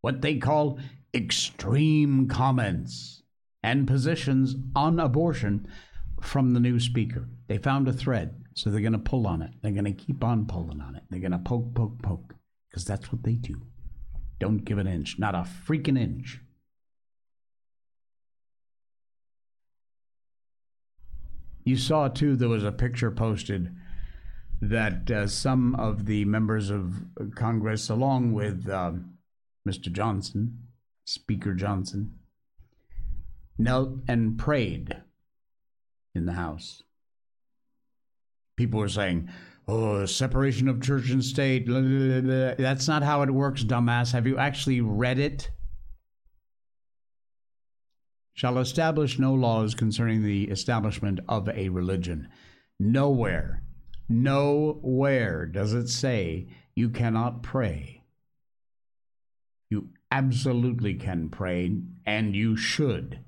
what 0.00 0.22
they 0.22 0.36
call 0.36 0.78
extreme 1.14 2.28
comments 2.28 3.22
and 3.62 3.86
positions 3.86 4.56
on 4.74 4.98
abortion 4.98 5.66
from 6.22 6.54
the 6.54 6.60
new 6.60 6.80
speaker. 6.80 7.28
They 7.46 7.58
found 7.58 7.88
a 7.88 7.92
thread, 7.92 8.42
so 8.54 8.70
they're 8.70 8.80
going 8.80 8.92
to 8.92 8.98
pull 8.98 9.26
on 9.26 9.42
it. 9.42 9.50
They're 9.62 9.72
going 9.72 9.84
to 9.84 9.92
keep 9.92 10.24
on 10.24 10.46
pulling 10.46 10.80
on 10.80 10.96
it. 10.96 11.02
They're 11.10 11.20
going 11.20 11.32
to 11.32 11.38
poke, 11.38 11.74
poke, 11.74 12.02
poke 12.02 12.34
because 12.68 12.84
that's 12.84 13.12
what 13.12 13.22
they 13.22 13.34
do. 13.34 13.62
Don't 14.38 14.64
give 14.64 14.78
an 14.78 14.86
inch, 14.86 15.18
not 15.18 15.34
a 15.34 15.46
freaking 15.66 15.98
inch. 15.98 16.40
You 21.64 21.76
saw 21.76 22.08
too, 22.08 22.36
there 22.36 22.48
was 22.48 22.64
a 22.64 22.72
picture 22.72 23.10
posted 23.10 23.74
that 24.60 25.10
uh, 25.10 25.26
some 25.26 25.74
of 25.74 26.06
the 26.06 26.24
members 26.24 26.70
of 26.70 26.94
Congress, 27.34 27.90
along 27.90 28.32
with 28.32 28.68
um, 28.70 29.18
Mr. 29.68 29.92
Johnson, 29.92 30.66
Speaker 31.04 31.54
Johnson, 31.54 32.14
knelt 33.58 33.98
and 34.08 34.38
prayed 34.38 34.96
in 36.14 36.26
the 36.26 36.32
House. 36.32 36.82
People 38.56 38.80
were 38.80 38.88
saying, 38.88 39.28
oh, 39.68 40.06
separation 40.06 40.68
of 40.68 40.82
church 40.82 41.10
and 41.10 41.24
state. 41.24 41.66
Blah, 41.66 41.80
blah, 41.80 42.20
blah. 42.20 42.54
That's 42.58 42.88
not 42.88 43.02
how 43.02 43.22
it 43.22 43.30
works, 43.30 43.62
dumbass. 43.62 44.12
Have 44.12 44.26
you 44.26 44.38
actually 44.38 44.80
read 44.80 45.18
it? 45.18 45.50
Shall 48.32 48.58
establish 48.58 49.18
no 49.18 49.34
laws 49.34 49.74
concerning 49.74 50.22
the 50.22 50.44
establishment 50.44 51.20
of 51.28 51.48
a 51.48 51.68
religion. 51.68 52.28
Nowhere, 52.80 53.64
nowhere 54.08 55.44
does 55.46 55.74
it 55.74 55.88
say 55.88 56.46
you 56.76 56.88
cannot 56.88 57.42
pray. 57.42 58.02
You 59.68 59.88
absolutely 60.12 60.94
can 60.94 61.28
pray, 61.28 61.80
and 62.06 62.36
you 62.36 62.56
should. 62.56 63.18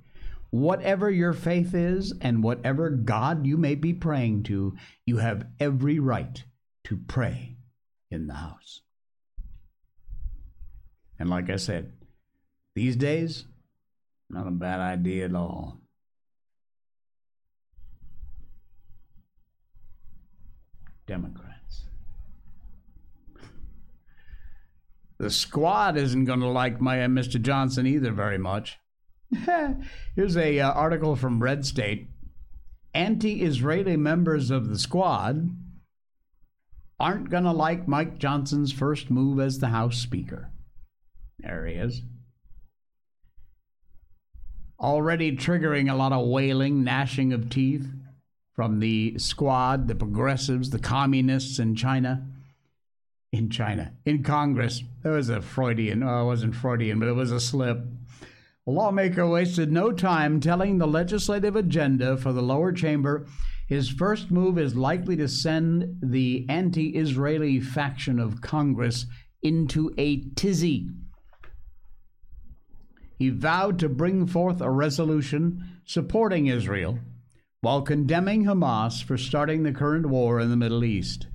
Whatever 0.50 1.10
your 1.10 1.32
faith 1.32 1.74
is 1.74 2.12
and 2.20 2.42
whatever 2.42 2.90
God 2.90 3.46
you 3.46 3.56
may 3.56 3.76
be 3.76 3.92
praying 3.92 4.42
to, 4.44 4.76
you 5.06 5.18
have 5.18 5.46
every 5.60 5.98
right 5.98 6.42
to 6.84 6.96
pray 6.96 7.56
in 8.10 8.26
the 8.26 8.34
house. 8.34 8.82
And 11.18 11.30
like 11.30 11.50
I 11.50 11.56
said, 11.56 11.92
these 12.74 12.96
days, 12.96 13.44
not 14.28 14.48
a 14.48 14.50
bad 14.50 14.80
idea 14.80 15.26
at 15.26 15.34
all. 15.34 15.80
Democrats. 21.06 21.84
The 25.18 25.30
squad 25.30 25.98
isn't 25.98 26.24
going 26.24 26.40
to 26.40 26.48
like 26.48 26.80
my 26.80 27.04
uh, 27.04 27.08
Mr. 27.08 27.40
Johnson 27.42 27.86
either 27.86 28.10
very 28.10 28.38
much. 28.38 28.78
Here's 30.16 30.36
a 30.36 30.60
uh, 30.60 30.72
article 30.72 31.16
from 31.16 31.42
Red 31.42 31.64
State. 31.64 32.08
Anti-Israeli 32.94 33.96
members 33.96 34.50
of 34.50 34.68
the 34.68 34.78
squad 34.78 35.50
aren't 36.98 37.30
going 37.30 37.44
to 37.44 37.52
like 37.52 37.86
Mike 37.86 38.18
Johnson's 38.18 38.72
first 38.72 39.10
move 39.10 39.40
as 39.40 39.58
the 39.58 39.68
House 39.68 39.98
Speaker. 39.98 40.50
There 41.38 41.66
he 41.66 41.74
is. 41.74 42.02
Already 44.78 45.36
triggering 45.36 45.90
a 45.90 45.94
lot 45.94 46.12
of 46.12 46.26
wailing, 46.26 46.82
gnashing 46.82 47.32
of 47.32 47.48
teeth 47.48 47.86
from 48.54 48.80
the 48.80 49.18
squad, 49.18 49.88
the 49.88 49.94
progressives, 49.94 50.70
the 50.70 50.78
communists 50.78 51.58
in 51.58 51.76
China. 51.76 52.26
In 53.32 53.48
China, 53.48 53.92
in 54.04 54.24
Congress. 54.24 54.82
There 55.02 55.12
was 55.12 55.28
a 55.28 55.40
Freudian, 55.40 56.02
oh, 56.02 56.22
it 56.22 56.26
wasn't 56.26 56.56
Freudian, 56.56 56.98
but 56.98 57.08
it 57.08 57.14
was 57.14 57.30
a 57.30 57.38
slip. 57.38 57.78
A 58.70 58.72
lawmaker 58.72 59.26
wasted 59.26 59.72
no 59.72 59.90
time 59.90 60.38
telling 60.38 60.78
the 60.78 60.86
legislative 60.86 61.56
agenda 61.56 62.16
for 62.16 62.32
the 62.32 62.40
lower 62.40 62.70
chamber 62.70 63.26
his 63.66 63.88
first 63.88 64.30
move 64.30 64.58
is 64.58 64.76
likely 64.76 65.16
to 65.16 65.26
send 65.26 65.96
the 66.00 66.46
anti 66.48 66.90
Israeli 66.90 67.58
faction 67.58 68.20
of 68.20 68.40
Congress 68.40 69.06
into 69.42 69.92
a 69.98 70.22
tizzy. 70.36 70.88
He 73.18 73.30
vowed 73.30 73.80
to 73.80 73.88
bring 73.88 74.28
forth 74.28 74.60
a 74.60 74.70
resolution 74.70 75.80
supporting 75.84 76.46
Israel 76.46 77.00
while 77.62 77.82
condemning 77.82 78.44
Hamas 78.44 79.02
for 79.02 79.18
starting 79.18 79.64
the 79.64 79.72
current 79.72 80.06
war 80.06 80.38
in 80.38 80.48
the 80.48 80.56
Middle 80.56 80.84
East. 80.84 81.26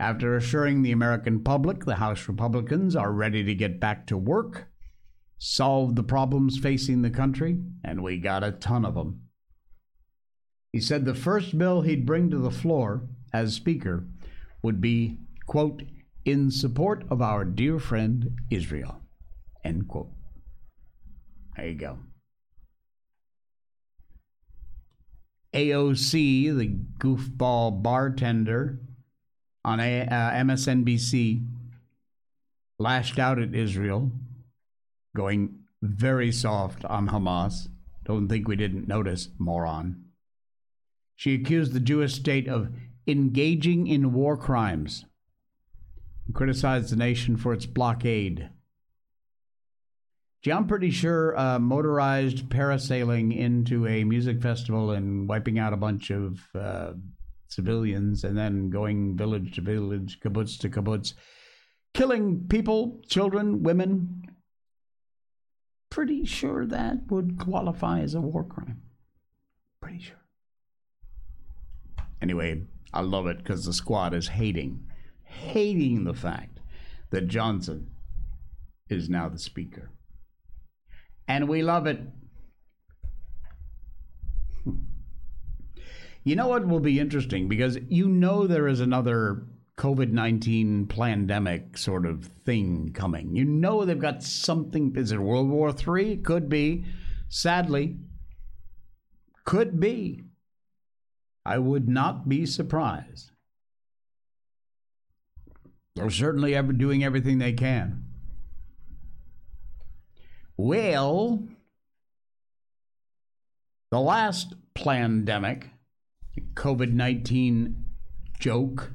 After 0.00 0.34
assuring 0.34 0.82
the 0.82 0.90
American 0.90 1.44
public 1.44 1.84
the 1.84 1.94
House 1.94 2.26
Republicans 2.26 2.96
are 2.96 3.12
ready 3.12 3.44
to 3.44 3.54
get 3.54 3.78
back 3.78 4.08
to 4.08 4.16
work, 4.16 4.67
solve 5.38 5.94
the 5.94 6.02
problems 6.02 6.58
facing 6.58 7.02
the 7.02 7.10
country, 7.10 7.58
and 7.84 8.02
we 8.02 8.18
got 8.18 8.44
a 8.44 8.52
ton 8.52 8.84
of 8.84 8.94
them. 8.94 9.22
He 10.72 10.80
said 10.80 11.04
the 11.04 11.14
first 11.14 11.56
bill 11.56 11.82
he'd 11.82 12.04
bring 12.04 12.30
to 12.30 12.38
the 12.38 12.50
floor 12.50 13.08
as 13.32 13.54
Speaker 13.54 14.06
would 14.62 14.80
be, 14.80 15.18
quote, 15.46 15.82
in 16.24 16.50
support 16.50 17.04
of 17.10 17.22
our 17.22 17.44
dear 17.44 17.78
friend 17.78 18.36
Israel, 18.50 19.00
end 19.64 19.88
quote. 19.88 20.10
There 21.56 21.68
you 21.68 21.74
go. 21.74 21.98
AOC, 25.54 26.56
the 26.56 26.76
goofball 26.98 27.82
bartender 27.82 28.78
on 29.64 29.80
a, 29.80 30.02
uh, 30.02 30.30
MSNBC, 30.32 31.46
lashed 32.78 33.18
out 33.18 33.38
at 33.38 33.54
Israel, 33.54 34.12
going 35.18 35.58
very 35.82 36.30
soft 36.30 36.84
on 36.84 37.08
Hamas. 37.08 37.66
Don't 38.04 38.28
think 38.28 38.46
we 38.46 38.54
didn't 38.54 38.86
notice, 38.86 39.28
moron. 39.36 40.04
She 41.16 41.34
accused 41.34 41.72
the 41.72 41.80
Jewish 41.80 42.14
state 42.14 42.46
of 42.46 42.70
engaging 43.08 43.88
in 43.88 44.12
war 44.12 44.36
crimes 44.36 45.04
and 46.24 46.34
criticized 46.36 46.90
the 46.90 46.96
nation 46.96 47.36
for 47.36 47.52
its 47.52 47.66
blockade. 47.66 48.50
Gee, 50.42 50.52
I'm 50.52 50.68
pretty 50.68 50.92
sure 50.92 51.36
uh, 51.36 51.58
motorized 51.58 52.48
parasailing 52.48 53.36
into 53.36 53.88
a 53.88 54.04
music 54.04 54.40
festival 54.40 54.92
and 54.92 55.28
wiping 55.28 55.58
out 55.58 55.72
a 55.72 55.76
bunch 55.76 56.10
of 56.10 56.38
uh, 56.54 56.92
civilians 57.48 58.22
and 58.22 58.38
then 58.38 58.70
going 58.70 59.16
village 59.16 59.56
to 59.56 59.62
village, 59.62 60.20
kibbutz 60.20 60.56
to 60.60 60.70
kibbutz, 60.70 61.14
killing 61.92 62.46
people, 62.48 63.00
children, 63.08 63.64
women. 63.64 64.17
Pretty 65.90 66.24
sure 66.24 66.66
that 66.66 67.10
would 67.10 67.38
qualify 67.38 68.00
as 68.00 68.14
a 68.14 68.20
war 68.20 68.44
crime. 68.44 68.82
Pretty 69.80 70.00
sure. 70.00 70.16
Anyway, 72.20 72.62
I 72.92 73.00
love 73.00 73.26
it 73.26 73.38
because 73.38 73.64
the 73.64 73.72
squad 73.72 74.12
is 74.12 74.28
hating, 74.28 74.86
hating 75.24 76.04
the 76.04 76.14
fact 76.14 76.60
that 77.10 77.28
Johnson 77.28 77.90
is 78.88 79.08
now 79.08 79.28
the 79.28 79.38
speaker. 79.38 79.90
And 81.26 81.48
we 81.48 81.62
love 81.62 81.86
it. 81.86 82.00
You 86.24 86.36
know 86.36 86.48
what 86.48 86.66
will 86.68 86.80
be 86.80 87.00
interesting? 87.00 87.48
Because 87.48 87.78
you 87.88 88.06
know 88.06 88.46
there 88.46 88.68
is 88.68 88.80
another 88.80 89.46
COVID 89.78 90.10
19 90.10 90.86
pandemic 90.88 91.78
sort 91.78 92.04
of 92.04 92.24
thing 92.44 92.90
coming. 92.92 93.36
You 93.36 93.44
know 93.44 93.84
they've 93.84 93.98
got 93.98 94.24
something. 94.24 94.94
Is 94.96 95.12
it 95.12 95.20
World 95.20 95.48
War 95.48 95.72
III? 95.72 96.16
Could 96.18 96.48
be. 96.48 96.84
Sadly, 97.28 97.96
could 99.44 99.78
be. 99.78 100.24
I 101.46 101.58
would 101.58 101.88
not 101.88 102.28
be 102.28 102.44
surprised. 102.44 103.30
They're 105.94 106.10
certainly 106.10 106.56
ever 106.56 106.72
doing 106.72 107.04
everything 107.04 107.38
they 107.38 107.52
can. 107.52 108.04
Well, 110.56 111.44
the 113.92 114.00
last 114.00 114.54
pandemic, 114.74 115.70
COVID 116.54 116.92
19 116.92 117.84
joke, 118.40 118.92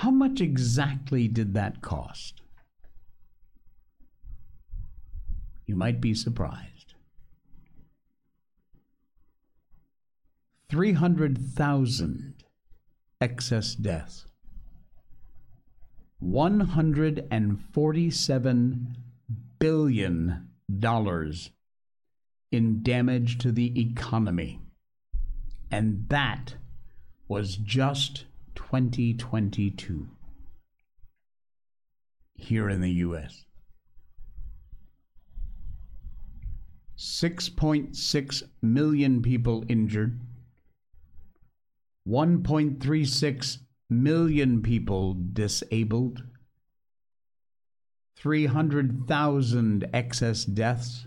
how 0.00 0.10
much 0.10 0.40
exactly 0.40 1.28
did 1.28 1.52
that 1.52 1.82
cost? 1.82 2.40
You 5.66 5.76
might 5.76 6.00
be 6.00 6.14
surprised. 6.14 6.94
300,000 10.70 12.32
excess 13.20 13.74
deaths. 13.74 14.24
147 16.20 18.96
billion 19.58 20.48
dollars 20.78 21.50
in 22.50 22.82
damage 22.82 23.36
to 23.36 23.52
the 23.52 23.78
economy. 23.78 24.62
And 25.70 26.06
that 26.08 26.54
was 27.28 27.58
just 27.58 28.24
2022 28.54 30.08
here 32.34 32.68
in 32.68 32.80
the 32.80 32.90
US. 32.90 33.44
6.6 36.96 38.42
million 38.60 39.22
people 39.22 39.64
injured, 39.68 40.20
1.36 42.06 43.58
million 43.88 44.62
people 44.62 45.16
disabled, 45.32 46.22
300,000 48.16 49.88
excess 49.94 50.44
deaths. 50.44 51.06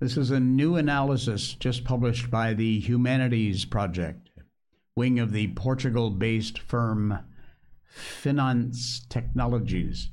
This 0.00 0.16
is 0.16 0.30
a 0.30 0.38
new 0.38 0.76
analysis 0.76 1.54
just 1.54 1.82
published 1.82 2.30
by 2.30 2.54
the 2.54 2.78
Humanities 2.78 3.64
Project, 3.64 4.30
wing 4.94 5.18
of 5.18 5.32
the 5.32 5.48
Portugal 5.48 6.10
based 6.10 6.56
firm 6.56 7.18
Phinance 7.84 9.00
Technologies. 9.08 10.10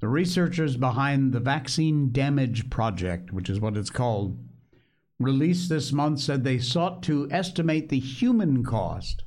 The 0.00 0.08
researchers 0.08 0.78
behind 0.78 1.34
the 1.34 1.40
Vaccine 1.40 2.10
Damage 2.10 2.70
Project, 2.70 3.34
which 3.34 3.50
is 3.50 3.60
what 3.60 3.76
it's 3.76 3.90
called, 3.90 4.38
released 5.20 5.68
this 5.68 5.92
month 5.92 6.20
said 6.20 6.42
they 6.42 6.58
sought 6.58 7.02
to 7.02 7.28
estimate 7.30 7.90
the 7.90 7.98
human 7.98 8.64
cost, 8.64 9.24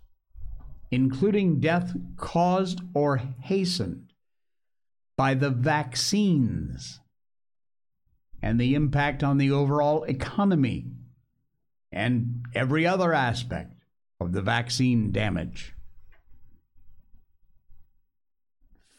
including 0.89 1.59
death 1.59 1.95
caused 2.17 2.81
or 2.95 3.17
hastened 3.17 4.13
by 5.15 5.35
the 5.35 5.51
vaccines 5.51 7.01
and 8.41 8.59
the 8.59 8.75
impact 8.75 9.23
on 9.23 9.37
the 9.37 9.51
overall 9.51 10.03
economy 10.03 10.87
and 11.91 12.45
every 12.55 12.85
other 12.85 13.13
aspect 13.13 13.73
of 14.19 14.31
the 14.31 14.41
vaccine 14.41 15.11
damage. 15.11 15.73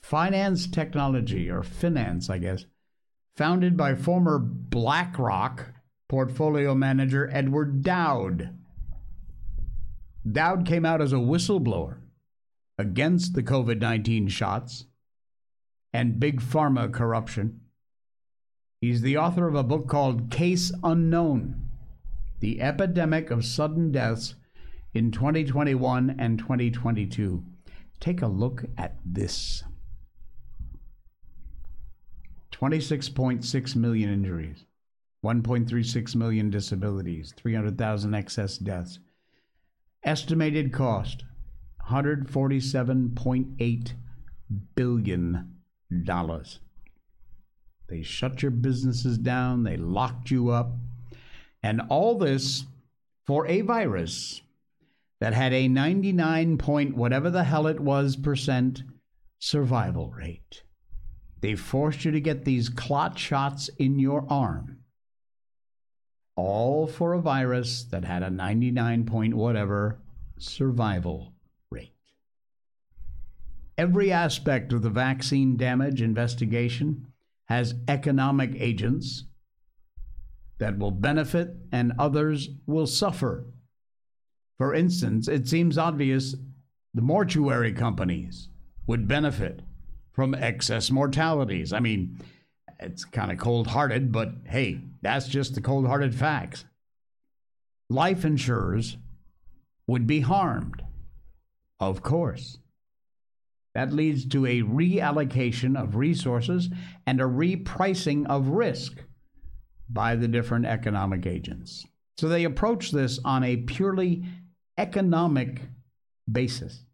Phinance 0.02 0.66
Technology, 0.66 1.48
or 1.48 1.62
Phinance, 1.62 2.28
I 2.28 2.38
guess, 2.38 2.64
founded 3.36 3.76
by 3.76 3.94
former 3.94 4.38
BlackRock 4.38 5.72
portfolio 6.08 6.74
manager 6.74 7.30
Edward 7.32 7.82
Dowd. 7.82 8.56
Dowd 10.30 10.66
came 10.66 10.84
out 10.84 11.00
as 11.00 11.12
a 11.12 11.16
whistleblower 11.16 11.98
against 12.76 13.34
the 13.34 13.42
COVID 13.42 13.80
19 13.80 14.28
shots 14.28 14.86
and 15.92 16.18
big 16.18 16.40
pharma 16.40 16.92
corruption. 16.92 17.60
He's 18.80 19.02
the 19.02 19.18
author 19.18 19.46
of 19.46 19.54
a 19.54 19.62
book 19.62 19.88
called 19.88 20.30
Cause 20.30 20.72
Unknown 20.82 21.68
The 22.40 22.62
Epidemic 22.62 23.30
of 23.30 23.44
Sudden 23.44 23.92
Deaths 23.92 24.36
in 24.94 25.10
2021 25.10 26.16
and 26.18 26.38
2022. 26.38 27.44
Take 28.00 28.22
a 28.22 28.26
look 28.26 28.64
at 28.78 28.96
this 29.04 29.64
26.6 32.52 33.76
million 33.76 34.10
injuries, 34.10 34.64
1.36 35.22 36.16
million 36.16 36.48
disabilities, 36.48 37.34
300,000 37.36 38.14
excess 38.14 38.56
deaths. 38.56 38.98
Estimated 40.02 40.72
cost 40.72 41.24
$147.8 41.90 43.92
billion. 44.74 45.54
They 47.90 48.02
shut 48.02 48.40
your 48.40 48.52
businesses 48.52 49.18
down, 49.18 49.64
they 49.64 49.76
locked 49.76 50.30
you 50.30 50.50
up, 50.50 50.76
and 51.60 51.82
all 51.88 52.16
this 52.16 52.64
for 53.26 53.48
a 53.48 53.62
virus 53.62 54.42
that 55.20 55.34
had 55.34 55.52
a 55.52 55.66
99 55.66 56.56
point 56.56 56.96
whatever 56.96 57.30
the 57.30 57.42
hell 57.42 57.66
it 57.66 57.80
was 57.80 58.14
percent 58.14 58.84
survival 59.40 60.12
rate. 60.16 60.62
They 61.40 61.56
forced 61.56 62.04
you 62.04 62.12
to 62.12 62.20
get 62.20 62.44
these 62.44 62.68
clot 62.68 63.18
shots 63.18 63.68
in 63.76 63.98
your 63.98 64.24
arm. 64.30 64.78
All 66.36 66.86
for 66.86 67.12
a 67.12 67.20
virus 67.20 67.82
that 67.84 68.04
had 68.04 68.22
a 68.22 68.30
99 68.30 69.04
point 69.04 69.34
whatever 69.34 69.98
survival 70.38 71.34
rate. 71.70 71.92
Every 73.76 74.12
aspect 74.12 74.72
of 74.72 74.82
the 74.82 74.90
vaccine 74.90 75.56
damage 75.56 76.00
investigation 76.00 77.09
has 77.50 77.74
economic 77.88 78.52
agents 78.54 79.24
that 80.60 80.78
will 80.78 80.92
benefit 80.92 81.50
and 81.72 81.92
others 81.98 82.48
will 82.64 82.86
suffer. 82.86 83.44
For 84.56 84.72
instance, 84.72 85.26
it 85.26 85.48
seems 85.48 85.76
obvious 85.76 86.36
the 86.94 87.02
mortuary 87.02 87.72
companies 87.72 88.50
would 88.86 89.08
benefit 89.08 89.62
from 90.12 90.32
excess 90.32 90.92
mortalities. 90.92 91.72
I 91.72 91.80
mean, 91.80 92.20
it's 92.78 93.04
kind 93.04 93.32
of 93.32 93.38
cold 93.38 93.66
hearted, 93.66 94.12
but 94.12 94.30
hey, 94.46 94.82
that's 95.02 95.26
just 95.26 95.56
the 95.56 95.60
cold 95.60 95.88
hearted 95.88 96.14
facts. 96.14 96.64
Life 97.88 98.24
insurers 98.24 98.96
would 99.88 100.06
be 100.06 100.20
harmed. 100.20 100.84
Of 101.80 102.00
course. 102.00 102.59
That 103.74 103.92
leads 103.92 104.26
to 104.28 104.46
a 104.46 104.62
reallocation 104.62 105.80
of 105.80 105.94
resources 105.94 106.68
and 107.06 107.20
a 107.20 107.24
repricing 107.24 108.26
of 108.26 108.48
risk 108.48 109.04
by 109.88 110.16
the 110.16 110.28
different 110.28 110.66
economic 110.66 111.26
agents. 111.26 111.86
So 112.18 112.28
they 112.28 112.44
approach 112.44 112.90
this 112.90 113.20
on 113.24 113.44
a 113.44 113.56
purely 113.56 114.24
economic 114.76 115.62
basis. 116.30 116.84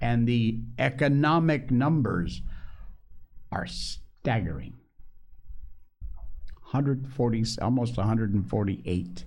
And 0.00 0.26
the 0.26 0.60
economic 0.78 1.70
numbers 1.70 2.42
are 3.52 3.66
staggering. 3.66 4.74
140 6.72 7.44
almost 7.60 7.98
148 7.98 9.24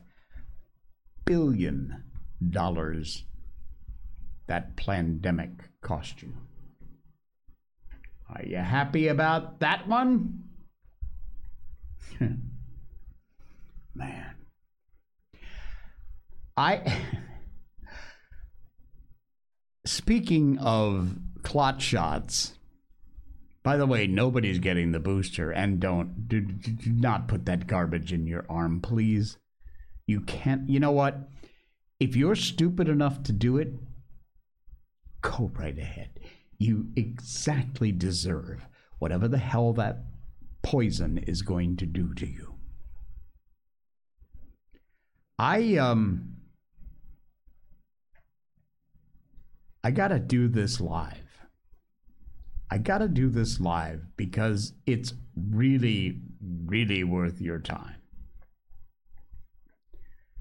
billion 1.25 2.04
dollars 2.49 3.23
that 4.47 4.75
pandemic 4.75 5.51
cost 5.82 6.23
you 6.23 6.34
are 8.36 8.45
you 8.45 8.58
happy 8.58 9.08
about 9.08 9.60
that 9.60 9.88
one 9.88 10.43
man 13.95 14.36
i 16.58 17.02
Speaking 19.86 20.58
of 20.58 21.15
clot 21.43 21.80
shots, 21.80 22.56
by 23.62 23.78
the 23.78 23.86
way, 23.86 24.08
nobody's 24.08 24.58
getting 24.58 24.91
the 24.91 25.00
booster, 25.00 25.52
and 25.52 25.80
don't 25.80 26.28
do, 26.28 26.41
do 26.41 26.89
not 26.89 27.28
put 27.28 27.45
that 27.45 27.67
garbage 27.67 28.12
in 28.12 28.26
your 28.26 28.45
arm, 28.50 28.82
please. 28.82 29.38
You 30.08 30.21
can't. 30.21 30.67
You 30.69 30.80
know 30.80 30.91
what? 30.91 31.30
If 32.00 32.15
you're 32.15 32.36
stupid 32.36 32.89
enough 32.89 33.21
to 33.24 33.32
do 33.32 33.58
it, 33.58 33.74
go 35.21 35.52
right 35.54 35.78
ahead. 35.78 36.19
You 36.58 36.88
exactly 36.96 37.91
deserve 37.91 38.68
whatever 39.00 39.28
the 39.28 39.38
hell 39.38 39.74
that 39.74 40.06
poison 40.63 41.18
is 41.18 41.41
going 41.41 41.78
to 41.78 41.86
do 41.86 42.13
to 42.15 42.26
you. 42.26 42.56
I 45.38 45.76
um 45.76 46.36
I 49.84 49.91
got 49.91 50.08
to 50.08 50.20
do 50.20 50.48
this 50.48 50.82
live. 50.82 51.39
I 52.72 52.80
got 52.80 52.98
to 52.98 53.08
do 53.08 53.30
this 53.30 53.60
live 53.60 54.02
because 54.18 54.74
it's 54.88 55.13
really, 55.36 56.22
really 56.41 57.04
worth 57.04 57.39
your 57.39 57.60
time. 57.60 57.98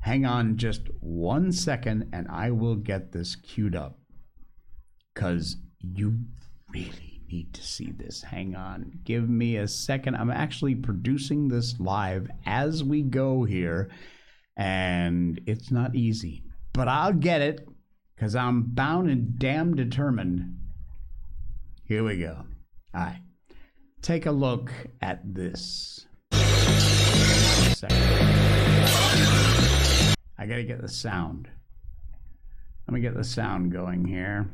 Hang 0.00 0.24
on 0.24 0.57
just 0.57 0.83
one 1.00 1.53
second 1.53 2.09
and 2.12 2.27
I 2.29 2.50
will 2.50 2.77
get 2.77 3.12
this 3.12 3.37
queued 3.37 3.77
up 3.77 3.98
because 5.12 5.57
you 5.94 6.18
really 6.73 7.20
need 7.31 7.53
to 7.55 7.62
see 7.62 7.92
this. 7.92 8.23
Hang 8.23 8.55
on. 8.55 8.92
Give 9.05 9.29
me 9.29 9.57
a 9.57 9.68
second. 9.68 10.16
I'm 10.16 10.31
actually 10.31 10.75
producing 10.75 11.49
this 11.49 11.79
live 11.81 12.29
as 12.47 12.83
we 12.85 13.03
go 13.03 13.44
here, 13.44 13.90
and 14.57 15.40
it's 15.47 15.70
not 15.70 15.94
easy, 15.94 16.44
but 16.73 16.88
I'll 16.88 17.12
get 17.12 17.40
it 17.40 17.68
because 18.14 18.35
I'm 18.35 18.62
bound 18.62 19.11
and 19.11 19.38
damn 19.38 19.75
determined. 19.75 20.57
Here 21.85 22.05
we 22.05 22.18
go. 22.18 22.44
All 22.94 23.01
right. 23.01 23.20
Take 24.01 24.27
a 24.27 24.33
look 24.33 24.70
at 25.01 25.35
this. 25.35 26.07
I 30.37 30.47
got 30.47 30.57
to 30.57 30.64
get 30.64 30.81
the 30.81 30.88
sound. 30.88 31.49
Let 32.87 32.94
me 32.94 33.01
get 33.01 33.14
the 33.14 33.25
sound 33.25 33.73
going 33.73 34.05
here. 34.05 34.51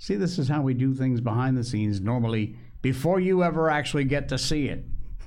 See, 0.00 0.16
this 0.16 0.38
is 0.38 0.48
how 0.48 0.62
we 0.62 0.72
do 0.72 0.94
things 0.94 1.20
behind 1.20 1.58
the 1.58 1.62
scenes 1.62 2.00
normally 2.00 2.56
before 2.80 3.20
you 3.20 3.42
ever 3.42 3.68
actually 3.68 4.04
get 4.04 4.30
to 4.30 4.38
see 4.38 4.68
it. 4.68 4.82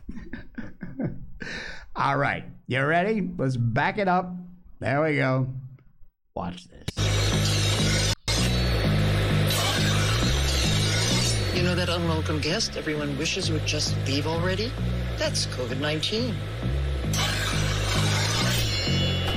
All 1.95 2.17
right. 2.17 2.43
You 2.65 2.83
ready? 2.83 3.29
Let's 3.37 3.55
back 3.55 3.99
it 3.99 4.07
up. 4.07 4.33
There 4.79 5.03
we 5.03 5.17
go. 5.17 5.47
Watch 6.33 6.65
this. 6.69 6.87
You 11.55 11.61
know 11.61 11.75
that 11.75 11.89
unwelcome 11.89 12.39
guest 12.39 12.75
everyone 12.75 13.15
wishes 13.19 13.51
would 13.51 13.67
just 13.67 13.95
leave 14.07 14.25
already? 14.25 14.71
That's 15.19 15.45
COVID 15.45 15.79
19. 15.79 16.35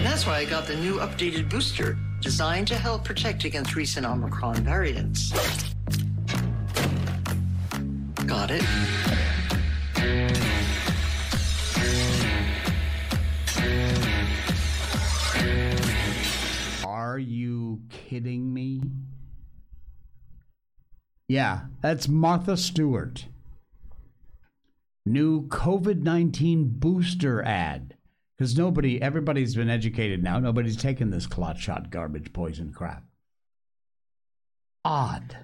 That's 0.03 0.27
why 0.27 0.39
I 0.39 0.47
got 0.47 0.67
the 0.67 0.77
new 0.77 0.95
updated 0.95 1.51
booster 1.51 1.99
designed 2.27 2.67
to 2.67 2.75
help 2.75 3.05
protect 3.05 3.45
against 3.45 3.77
recent 3.77 4.05
Omicron 4.05 4.57
variants. 4.57 5.31
Got 8.27 8.51
it? 8.51 8.65
Are 16.85 17.17
you 17.17 17.83
kidding 17.91 18.53
me? 18.53 18.83
Yeah, 21.29 21.67
that's 21.81 22.09
Martha 22.09 22.57
Stewart. 22.57 23.27
New 25.07 25.47
COVID 25.47 26.03
19 26.03 26.71
booster 26.81 27.41
ad. 27.45 27.95
Because 28.37 28.57
nobody, 28.57 29.01
everybody's 29.01 29.55
been 29.55 29.71
educated 29.71 30.23
now. 30.23 30.39
Nobody's 30.39 30.77
taken 30.77 31.11
this 31.11 31.27
clot 31.27 31.59
shot 31.59 31.91
garbage 31.91 32.33
poison 32.33 32.73
crap. 32.73 33.05
Odd. 34.85 35.39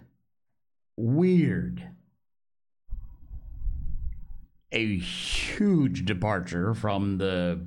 Weird. 0.96 1.88
A 4.72 4.98
huge 4.98 6.04
departure 6.04 6.74
from 6.74 7.18
the 7.18 7.66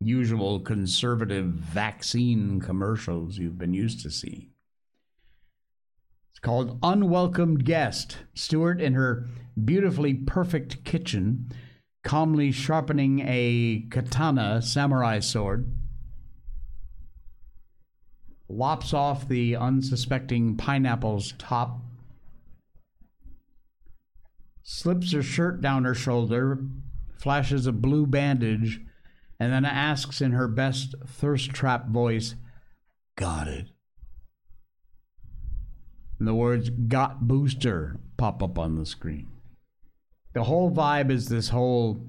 usual 0.00 0.60
conservative 0.60 1.46
vaccine 1.46 2.60
commercials 2.60 3.38
you've 3.38 3.58
been 3.58 3.74
used 3.74 4.02
to 4.02 4.10
see. 4.10 4.50
It's 6.32 6.38
called 6.38 6.78
Unwelcomed 6.82 7.64
Guest. 7.64 8.18
Stewart, 8.34 8.80
in 8.80 8.92
her 8.92 9.26
beautifully 9.64 10.12
perfect 10.12 10.84
kitchen, 10.84 11.50
calmly 12.06 12.52
sharpening 12.52 13.18
a 13.26 13.84
katana 13.90 14.62
samurai 14.62 15.18
sword, 15.18 15.74
lops 18.48 18.94
off 18.94 19.26
the 19.26 19.56
unsuspecting 19.56 20.56
pineapple's 20.56 21.34
top, 21.36 21.80
slips 24.62 25.12
her 25.12 25.22
shirt 25.22 25.60
down 25.60 25.84
her 25.84 25.96
shoulder, 25.96 26.60
flashes 27.18 27.66
a 27.66 27.72
blue 27.72 28.06
bandage 28.06 28.80
and 29.40 29.52
then 29.52 29.64
asks 29.64 30.20
in 30.20 30.30
her 30.30 30.46
best 30.46 30.94
thirst 31.04 31.50
trap 31.50 31.88
voice, 31.88 32.36
got 33.16 33.48
it. 33.48 33.66
And 36.20 36.28
the 36.28 36.36
words 36.36 36.70
got 36.70 37.26
booster 37.26 37.96
pop 38.16 38.44
up 38.44 38.60
on 38.60 38.76
the 38.76 38.86
screen. 38.86 39.26
The 40.36 40.44
whole 40.44 40.70
vibe 40.70 41.10
is 41.10 41.30
this 41.30 41.48
whole 41.48 42.04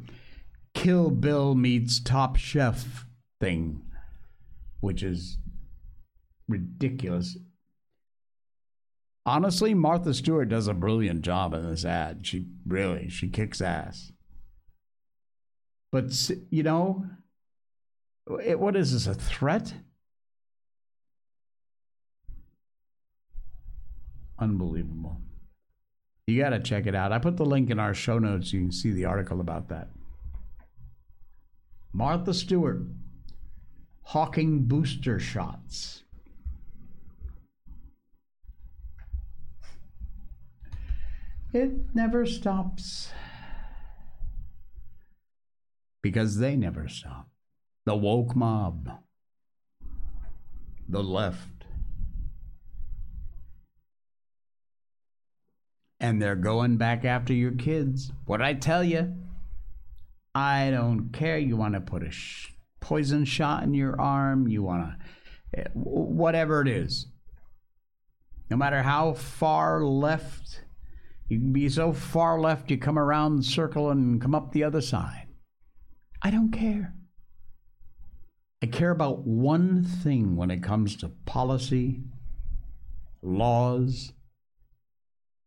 Kill 0.74 1.12
Bill 1.12 1.56
meets 1.56 2.02
Top 2.02 2.36
Chef 2.36 3.06
thing, 3.40 3.84
which 4.82 5.02
is 5.02 5.38
ridiculous. 6.50 7.38
Honestly, 9.26 9.74
Martha 9.74 10.14
Stewart 10.14 10.50
does 10.50 10.68
a 10.68 10.74
brilliant 10.74 11.22
job 11.22 11.54
in 11.54 11.70
this 11.70 11.86
ad. 11.86 12.28
She 12.28 12.48
really, 12.66 13.08
she 13.08 13.30
kicks 13.30 13.62
ass. 13.62 14.12
But, 15.90 16.12
you 16.50 16.64
know, 16.64 17.06
it, 18.44 18.60
what 18.60 18.76
is 18.76 18.92
this, 18.92 19.08
a 19.08 19.14
threat? 19.14 19.74
Unbelievable. 24.38 25.22
You 26.28 26.42
got 26.42 26.50
to 26.50 26.60
check 26.60 26.86
it 26.88 26.94
out. 26.94 27.14
I 27.14 27.20
put 27.20 27.38
the 27.38 27.46
link 27.46 27.70
in 27.70 27.80
our 27.80 27.94
show 27.94 28.20
notes. 28.20 28.52
You 28.52 28.60
can 28.60 28.72
see 28.74 28.92
the 28.92 29.06
article 29.06 29.40
about 29.40 29.70
that. 29.70 29.88
Martha 31.94 32.34
Stewart 32.34 32.82
hawking 34.04 34.66
booster 34.66 35.20
shots. 35.20 36.04
It 41.54 41.96
never 41.96 42.26
stops. 42.26 43.10
Because 46.02 46.38
they 46.38 46.58
never 46.58 46.90
stop. 46.90 47.30
The 47.86 47.96
woke 47.96 48.36
mob. 48.36 48.90
The 50.90 51.02
left. 51.02 51.57
And 56.00 56.22
they're 56.22 56.36
going 56.36 56.78
back 56.78 57.06
after 57.06 57.34
your 57.34 57.52
kids. 57.52 58.12
What 58.26 58.42
I 58.42 58.54
tell 58.54 58.84
you, 58.84 59.16
I 60.36 60.70
don't 60.70 61.10
care. 61.12 61.38
You 61.38 61.58
want 61.58 61.74
to 61.74 61.82
put 61.82 62.04
a 62.04 62.12
sh- 62.12 62.54
poison 62.80 63.26
shot 63.26 63.64
in 63.64 63.74
your 63.74 64.00
arm, 64.00 64.48
you 64.48 64.62
want 64.64 64.92
to, 65.54 65.60
eh, 65.60 65.68
whatever 65.74 66.62
it 66.62 66.68
is. 66.68 67.08
No 68.50 68.56
matter 68.56 68.84
how 68.84 69.14
far 69.14 69.84
left, 69.84 70.64
you 71.28 71.40
can 71.40 71.52
be 71.52 71.68
so 71.68 71.92
far 71.92 72.40
left 72.40 72.72
you 72.72 72.78
come 72.78 72.98
around 72.98 73.38
the 73.38 73.44
circle 73.44 73.90
and 73.90 74.22
come 74.22 74.34
up 74.34 74.52
the 74.52 74.64
other 74.64 74.82
side. 74.82 75.28
I 76.22 76.32
don't 76.32 76.52
care. 76.52 76.94
I 78.62 78.66
care 78.66 78.92
about 78.92 79.20
one 79.20 79.84
thing 79.84 80.36
when 80.36 80.50
it 80.50 80.64
comes 80.64 80.96
to 80.98 81.10
policy, 81.26 82.02
laws, 83.22 84.14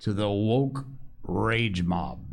to 0.01 0.11
the 0.11 0.29
woke 0.29 0.87
rage 1.23 1.83
mob. 1.83 2.25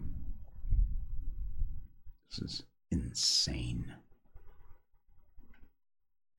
This 2.28 2.38
is 2.40 2.62
insane. 2.90 3.94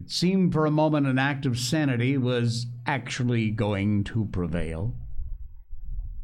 It 0.02 0.12
seemed 0.12 0.52
for 0.52 0.65
a 0.65 0.70
moment 0.70 1.08
an 1.08 1.17
act 1.17 1.46
of 1.46 1.58
sanity 1.58 2.17
was 2.17 2.65
actually 2.86 3.52
going 3.52 4.04
to 4.04 4.26
prevail. 4.26 4.98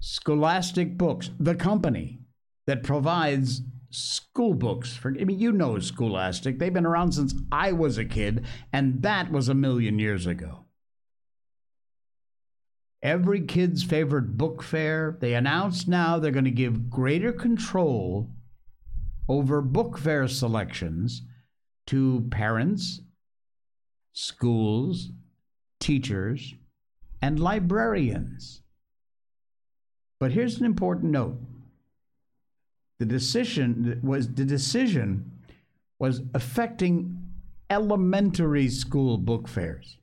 Scholastic 0.02 0.98
Books, 0.98 1.30
the 1.40 1.56
company 1.56 2.20
that 2.68 2.84
provides 2.84 3.62
school 3.90 4.56
books 4.56 4.96
for 4.96 5.16
I 5.20 5.24
mean 5.24 5.40
you 5.40 5.52
know 5.52 5.78
Scholastic. 5.80 6.58
They've 6.58 6.74
been 6.74 6.86
around 6.86 7.12
since 7.14 7.36
I 7.52 7.72
was 7.72 7.98
a 7.98 8.06
kid, 8.06 8.46
and 8.72 9.02
that 9.04 9.32
was 9.32 9.50
a 9.50 9.54
million 9.54 10.00
years 10.00 10.26
ago. 10.26 10.66
Every 13.04 13.42
kid's 13.42 13.84
favorite 13.84 14.38
book 14.38 14.64
fair, 14.64 15.18
they 15.20 15.34
announced 15.34 15.88
now 15.90 16.18
they're 16.18 16.32
going 16.32 16.46
to 16.46 16.52
give 16.52 16.90
greater 16.90 17.34
control 17.34 18.32
over 19.28 19.62
book 19.62 19.98
fair 19.98 20.28
selections 20.28 21.22
to 21.88 22.28
parents, 22.32 23.02
schools, 24.14 25.10
teachers, 25.80 26.56
and 27.22 27.40
librarians. 27.40 28.62
But 30.20 30.32
here's 30.32 30.60
an 30.60 30.66
important 30.66 31.12
note. 31.12 31.38
The 33.00 33.06
decision 33.06 34.00
was 34.04 34.34
the 34.34 34.46
decision 34.46 35.32
was 36.00 36.22
affecting 36.34 37.18
elementary 37.70 38.70
school 38.70 39.18
book 39.18 39.48
fairs. 39.48 39.98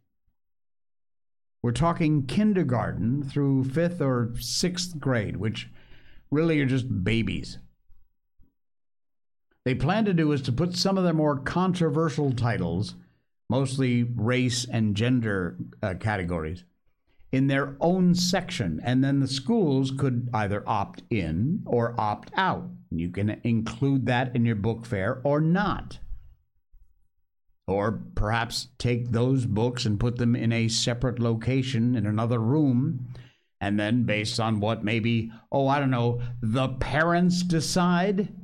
We're 1.62 1.72
talking 1.72 2.26
kindergarten 2.26 3.22
through 3.22 3.64
fifth 3.64 4.00
or 4.00 4.32
sixth 4.40 4.98
grade, 4.98 5.36
which 5.36 5.68
really 6.30 6.60
are 6.60 6.66
just 6.66 7.04
babies 7.04 7.58
they 9.64 9.74
plan 9.74 10.04
to 10.06 10.14
do 10.14 10.32
is 10.32 10.40
to 10.42 10.52
put 10.52 10.76
some 10.76 10.96
of 10.96 11.04
their 11.04 11.12
more 11.12 11.38
controversial 11.38 12.32
titles, 12.32 12.94
mostly 13.48 14.02
race 14.02 14.64
and 14.64 14.96
gender 14.96 15.56
uh, 15.82 15.94
categories, 16.00 16.64
in 17.32 17.46
their 17.46 17.76
own 17.80 18.14
section. 18.14 18.80
And 18.84 19.04
then 19.04 19.20
the 19.20 19.28
schools 19.28 19.90
could 19.90 20.28
either 20.34 20.62
opt 20.66 21.02
in 21.10 21.62
or 21.66 21.94
opt 21.98 22.30
out. 22.36 22.68
You 22.90 23.10
can 23.10 23.40
include 23.44 24.06
that 24.06 24.34
in 24.34 24.44
your 24.44 24.56
book 24.56 24.84
fair 24.84 25.20
or 25.22 25.40
not. 25.40 25.98
Or 27.66 28.02
perhaps 28.16 28.68
take 28.78 29.12
those 29.12 29.46
books 29.46 29.86
and 29.86 30.00
put 30.00 30.16
them 30.16 30.34
in 30.34 30.52
a 30.52 30.68
separate 30.68 31.20
location 31.20 31.94
in 31.94 32.04
another 32.04 32.40
room. 32.40 33.14
And 33.60 33.78
then, 33.78 34.04
based 34.04 34.40
on 34.40 34.58
what 34.58 34.82
maybe, 34.82 35.30
oh, 35.52 35.68
I 35.68 35.78
don't 35.78 35.90
know, 35.90 36.22
the 36.40 36.68
parents 36.68 37.42
decide, 37.42 38.34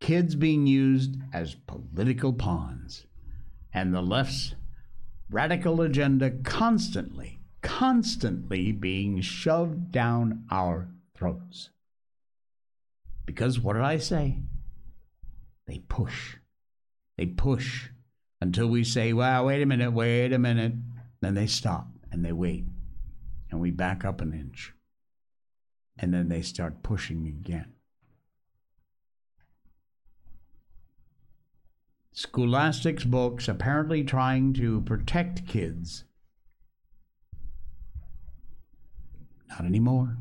kids 0.00 0.36
being 0.36 0.68
used 0.68 1.16
as 1.32 1.56
political 1.66 2.32
pawns, 2.32 3.06
and 3.74 3.92
the 3.92 4.00
left's 4.00 4.54
radical 5.30 5.80
agenda 5.80 6.30
constantly, 6.30 7.40
constantly 7.62 8.72
being 8.72 9.20
shoved 9.20 9.90
down 9.90 10.44
our 10.50 10.88
throats. 11.16 11.70
Because 13.24 13.58
what 13.58 13.74
did 13.74 13.82
I 13.82 13.98
say? 13.98 14.42
They 15.66 15.78
push. 15.80 16.36
They 17.18 17.26
push 17.26 17.88
until 18.40 18.68
we 18.68 18.84
say, 18.84 19.12
well, 19.12 19.46
wait 19.46 19.62
a 19.62 19.66
minute, 19.66 19.92
wait 19.92 20.32
a 20.32 20.38
minute. 20.38 20.74
Then 21.20 21.34
they 21.34 21.46
stop 21.46 21.88
and 22.12 22.24
they 22.24 22.32
wait. 22.32 22.64
And 23.50 23.60
we 23.60 23.70
back 23.70 24.04
up 24.04 24.20
an 24.20 24.32
inch. 24.32 24.72
And 25.98 26.12
then 26.12 26.28
they 26.28 26.42
start 26.42 26.82
pushing 26.82 27.26
again. 27.26 27.72
Scholastic's 32.16 33.04
books 33.04 33.46
apparently 33.46 34.02
trying 34.02 34.54
to 34.54 34.80
protect 34.80 35.46
kids. 35.46 36.04
Not 39.50 39.66
anymore. 39.66 40.16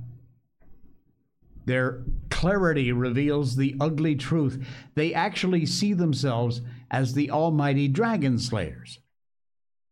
Their 1.66 2.04
clarity 2.30 2.92
reveals 2.92 3.56
the 3.56 3.78
ugly 3.80 4.16
truth. 4.16 4.62
They 4.96 5.14
actually 5.14 5.66
see 5.66 5.94
themselves 5.94 6.60
as 6.92 7.14
the 7.14 7.32
almighty 7.32 7.88
dragon 7.88 8.40
slayers. 8.40 9.00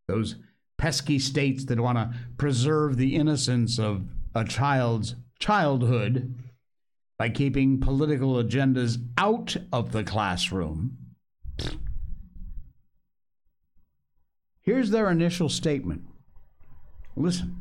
Those 0.10 0.36
pesky 0.78 1.20
states 1.20 1.63
that 1.66 1.80
want 1.80 1.98
to 1.98 2.13
preserve 2.36 2.98
the 2.98 3.16
innocence 3.16 3.80
of 3.80 4.04
a 4.36 4.44
child's 4.44 5.16
childhood 5.39 6.36
by 7.18 7.30
keeping 7.30 7.80
political 7.80 8.34
agendas 8.34 8.98
out 9.18 9.56
of 9.72 9.94
the 9.94 10.04
classroom 10.04 10.98
Here's 14.63 14.89
their 14.89 15.12
initial 15.12 15.49
statement. 15.49 16.02
Listen. 17.15 17.58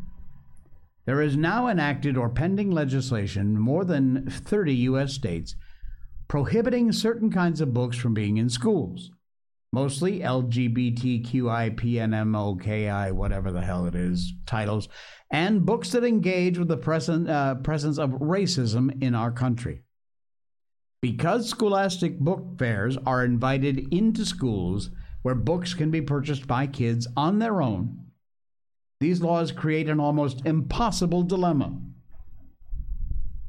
There 1.05 1.21
is 1.21 1.37
now 1.37 1.67
enacted 1.67 2.17
or 2.17 2.29
pending 2.29 2.71
legislation 2.71 3.43
in 3.43 3.59
more 3.59 3.85
than 3.85 4.31
30 4.31 4.73
U.S. 4.75 5.13
states 5.13 5.57
prohibiting 6.29 6.93
certain 6.93 7.29
kinds 7.31 7.61
of 7.61 7.75
books 7.75 7.97
from 7.99 8.15
being 8.15 8.37
in 8.39 8.49
schools, 8.49 9.11
mostly 9.73 10.21
LGBTQIPNMOKI, 10.21 13.13
whatever 13.13 13.51
the 13.51 13.61
hell 13.61 13.85
it 13.85 13.97
is, 13.97 14.33
titles, 14.47 14.89
and 15.31 15.67
books 15.67 15.91
that 15.91 16.05
engage 16.05 16.57
with 16.57 16.69
the 16.69 17.27
uh, 17.29 17.57
presence 17.57 17.99
of 17.99 18.13
racism 18.13 19.03
in 19.03 19.15
our 19.15 19.33
country. 19.33 19.83
Because 21.03 21.51
scholastic 21.51 22.19
book 22.19 22.59
fairs 22.59 22.97
are 23.05 23.23
invited 23.25 23.93
into 23.93 24.25
schools 24.25 24.91
where 25.23 25.35
books 25.35 25.75
can 25.75 25.91
be 25.91 26.01
purchased 26.01 26.47
by 26.47 26.67
kids 26.67 27.07
on 27.17 27.39
their 27.39 27.63
own, 27.63 27.99
these 29.01 29.21
laws 29.21 29.51
create 29.51 29.89
an 29.89 29.99
almost 29.99 30.47
impossible 30.47 31.25
dilemma. 31.25 31.77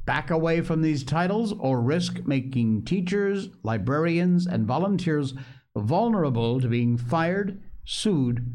Back 0.04 0.30
away 0.30 0.60
from 0.60 0.82
these 0.82 1.04
titles 1.04 1.52
or 1.58 1.80
risk 1.80 2.26
making 2.26 2.84
teachers, 2.84 3.48
librarians, 3.62 4.46
and 4.46 4.66
volunteers 4.66 5.32
vulnerable 5.76 6.60
to 6.60 6.68
being 6.68 6.96
fired, 6.96 7.62
sued, 7.84 8.54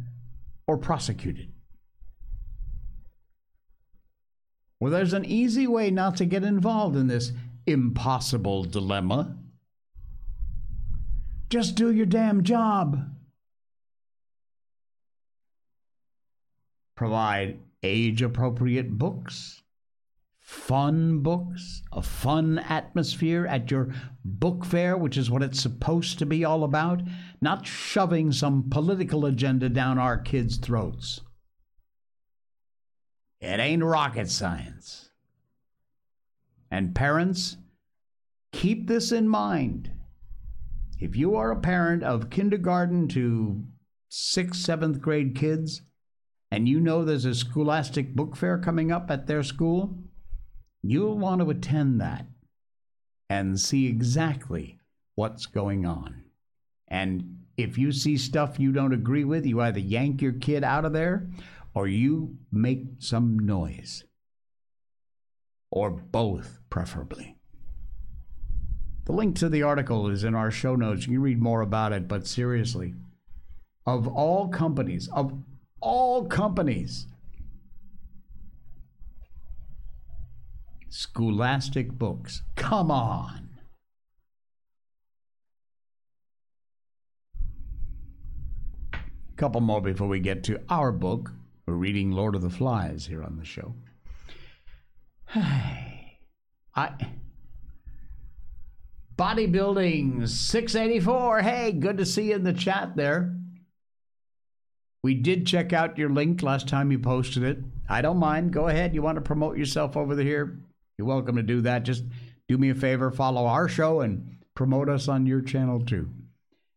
or 0.68 0.78
prosecuted. 0.78 1.52
Well, 4.80 4.92
there's 4.92 5.14
an 5.14 5.26
easy 5.26 5.68
way 5.68 5.90
not 5.92 6.18
to 6.18 6.26
get 6.26 6.44
involved 6.44 6.96
in 6.96 7.08
this 7.08 7.32
impossible 7.66 8.64
dilemma. 8.64 9.39
Just 11.50 11.76
do 11.76 11.92
your 11.92 12.06
damn 12.06 12.44
job. 12.44 13.10
Provide 16.96 17.60
age 17.82 18.22
appropriate 18.22 18.98
books, 18.98 19.64
fun 20.42 21.20
books, 21.20 21.82
a 21.92 22.02
fun 22.02 22.60
atmosphere 22.60 23.48
at 23.48 23.72
your 23.72 23.94
book 24.24 24.66
fair, 24.66 24.96
which 24.98 25.18
is 25.18 25.32
what 25.32 25.42
it's 25.42 25.62
supposed 25.62 26.20
to 26.20 26.26
be 26.26 26.46
all 26.46 26.64
about, 26.64 27.02
not 27.42 27.66
shoving 27.66 28.32
some 28.32 28.70
political 28.70 29.26
agenda 29.26 29.70
down 29.70 29.98
our 29.98 30.18
kids' 30.18 30.58
throats. 30.58 31.22
It 33.40 33.60
ain't 33.60 33.84
rocket 33.84 34.30
science. 34.30 35.10
And 36.70 36.94
parents, 36.94 37.58
keep 38.52 38.88
this 38.88 39.12
in 39.12 39.28
mind. 39.28 39.92
If 41.00 41.16
you 41.16 41.36
are 41.36 41.52
a 41.52 41.60
parent 41.60 42.04
of 42.04 42.30
kindergarten 42.30 43.08
to 43.10 43.64
sixth, 44.10 44.60
seventh 44.60 45.00
grade 45.00 45.34
kids, 45.34 45.82
and 46.52 46.68
you 46.68 46.80
know 46.80 47.06
there's 47.06 47.26
a 47.26 47.34
scholastic 47.34 48.16
book 48.16 48.36
fair 48.36 48.58
coming 48.58 48.92
up 48.92 49.10
at 49.10 49.26
their 49.26 49.44
school, 49.44 49.98
you'll 50.82 51.18
want 51.18 51.42
to 51.42 51.50
attend 51.50 52.02
that 52.02 52.26
and 53.30 53.60
see 53.60 53.88
exactly 53.88 54.80
what's 55.16 55.46
going 55.46 55.86
on. 55.86 56.24
And 56.88 57.44
if 57.56 57.78
you 57.78 57.92
see 57.92 58.18
stuff 58.18 58.60
you 58.60 58.72
don't 58.72 58.94
agree 58.94 59.24
with, 59.24 59.46
you 59.46 59.62
either 59.62 59.80
yank 59.80 60.22
your 60.22 60.34
kid 60.34 60.64
out 60.64 60.86
of 60.86 60.94
there 60.94 61.30
or 61.74 61.88
you 61.88 62.38
make 62.52 62.86
some 63.00 63.40
noise. 63.40 64.04
Or 65.72 65.92
both, 65.92 66.60
preferably. 66.70 67.39
The 69.10 69.16
link 69.16 69.38
to 69.38 69.50
the 69.50 69.64
article 69.64 70.08
is 70.08 70.24
in 70.24 70.36
our 70.36 70.52
show 70.52 70.76
notes. 70.76 71.08
You 71.08 71.14
can 71.14 71.22
read 71.24 71.42
more 71.42 71.62
about 71.62 71.94
it, 71.94 72.08
but 72.08 72.28
seriously, 72.28 72.94
of 73.84 74.08
all 74.08 74.50
companies, 74.50 75.10
of 75.12 75.34
all 75.82 76.26
companies. 76.26 77.08
Scholastic 80.90 81.94
books. 81.94 82.44
Come 82.56 82.92
on. 82.92 83.50
Couple 89.38 89.62
more 89.62 89.82
before 89.82 90.08
we 90.08 90.20
get 90.20 90.44
to 90.44 90.62
our 90.70 90.92
book. 90.92 91.32
We're 91.66 91.74
reading 91.74 92.12
Lord 92.12 92.36
of 92.36 92.44
the 92.44 92.52
Flies 92.52 93.08
here 93.08 93.24
on 93.24 93.38
the 93.38 93.46
show. 93.46 93.74
Hey. 95.30 96.20
I 96.76 96.92
bodybuilding 99.20 100.30
684. 100.30 101.42
Hey, 101.42 101.74
good 101.74 101.98
to 101.98 102.06
see 102.06 102.30
you 102.30 102.36
in 102.36 102.44
the 102.44 102.54
chat 102.54 102.96
there. 102.96 103.36
We 105.04 105.14
did 105.14 105.46
check 105.46 105.74
out 105.74 105.98
your 105.98 106.10
link 106.10 106.42
last 106.42 106.70
time 106.70 106.90
you 106.90 107.00
posted 107.00 107.44
it. 107.44 107.58
I 107.90 108.02
don't 108.02 108.18
mind. 108.18 108.54
Go 108.54 108.70
ahead. 108.70 108.96
You 108.96 109.02
want 109.02 109.18
to 109.18 109.22
promote 109.22 109.58
yourself 109.58 109.98
over 109.98 110.16
here? 110.16 110.60
You're 110.98 111.08
welcome 111.08 111.36
to 111.36 111.44
do 111.44 111.62
that. 111.62 111.84
Just 111.84 112.04
do 112.48 112.58
me 112.58 112.70
a 112.70 112.76
favor, 112.76 113.12
follow 113.12 113.46
our 113.46 113.68
show 113.68 114.02
and 114.02 114.38
promote 114.56 114.90
us 114.90 115.08
on 115.08 115.26
your 115.26 115.42
channel 115.42 115.82
too. 115.82 116.10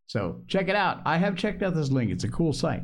So 0.07 0.43
check 0.49 0.69
it 0.69 0.77
out. 0.77 1.01
I 1.05 1.19
have 1.19 1.37
checked 1.37 1.63
out 1.63 1.75
this 1.75 1.91
link. 1.91 2.11
It's 2.11 2.25
a 2.25 2.29
cool 2.29 2.53
site. 2.53 2.83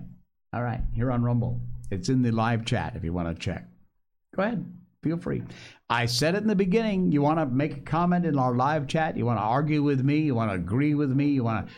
All 0.52 0.62
right, 0.62 0.80
here 0.94 1.10
on 1.10 1.22
Rumble. 1.22 1.60
It's 1.90 2.08
in 2.08 2.22
the 2.22 2.30
live 2.30 2.64
chat 2.64 2.94
if 2.96 3.04
you 3.04 3.12
want 3.12 3.28
to 3.28 3.34
check. 3.34 3.66
Go 4.34 4.42
ahead. 4.44 4.77
Feel 5.08 5.16
free. 5.16 5.42
I 5.88 6.04
said 6.04 6.34
it 6.34 6.42
in 6.42 6.48
the 6.48 6.54
beginning. 6.54 7.12
You 7.12 7.22
want 7.22 7.38
to 7.38 7.46
make 7.46 7.74
a 7.78 7.80
comment 7.80 8.26
in 8.26 8.38
our 8.38 8.54
live 8.54 8.86
chat? 8.86 9.16
You 9.16 9.24
want 9.24 9.38
to 9.38 9.42
argue 9.42 9.82
with 9.82 10.04
me? 10.04 10.18
You 10.18 10.34
want 10.34 10.50
to 10.50 10.54
agree 10.56 10.94
with 10.94 11.10
me? 11.10 11.28
You 11.28 11.42
want 11.42 11.66
to 11.66 11.72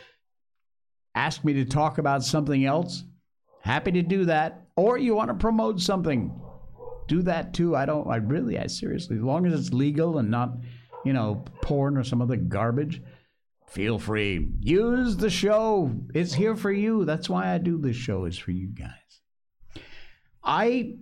ask 1.14 1.44
me 1.44 1.52
to 1.52 1.64
talk 1.64 1.98
about 1.98 2.24
something 2.24 2.64
else? 2.64 3.04
Happy 3.60 3.92
to 3.92 4.02
do 4.02 4.24
that. 4.24 4.66
Or 4.74 4.98
you 4.98 5.14
want 5.14 5.28
to 5.28 5.34
promote 5.34 5.80
something, 5.80 6.42
do 7.06 7.22
that 7.22 7.54
too. 7.54 7.76
I 7.76 7.86
don't, 7.86 8.08
I 8.08 8.16
really, 8.16 8.58
I 8.58 8.66
seriously, 8.66 9.14
as 9.14 9.22
long 9.22 9.46
as 9.46 9.52
it's 9.52 9.72
legal 9.72 10.18
and 10.18 10.28
not, 10.28 10.56
you 11.04 11.12
know, 11.12 11.44
porn 11.62 11.96
or 11.96 12.02
some 12.02 12.20
other 12.20 12.34
garbage, 12.34 13.00
feel 13.68 14.00
free. 14.00 14.48
Use 14.58 15.16
the 15.16 15.30
show. 15.30 15.94
It's 16.14 16.34
here 16.34 16.56
for 16.56 16.72
you. 16.72 17.04
That's 17.04 17.30
why 17.30 17.54
I 17.54 17.58
do 17.58 17.78
this 17.78 17.94
show, 17.94 18.24
is 18.24 18.36
for 18.36 18.50
you 18.50 18.66
guys. 18.66 18.90
I 20.42 20.96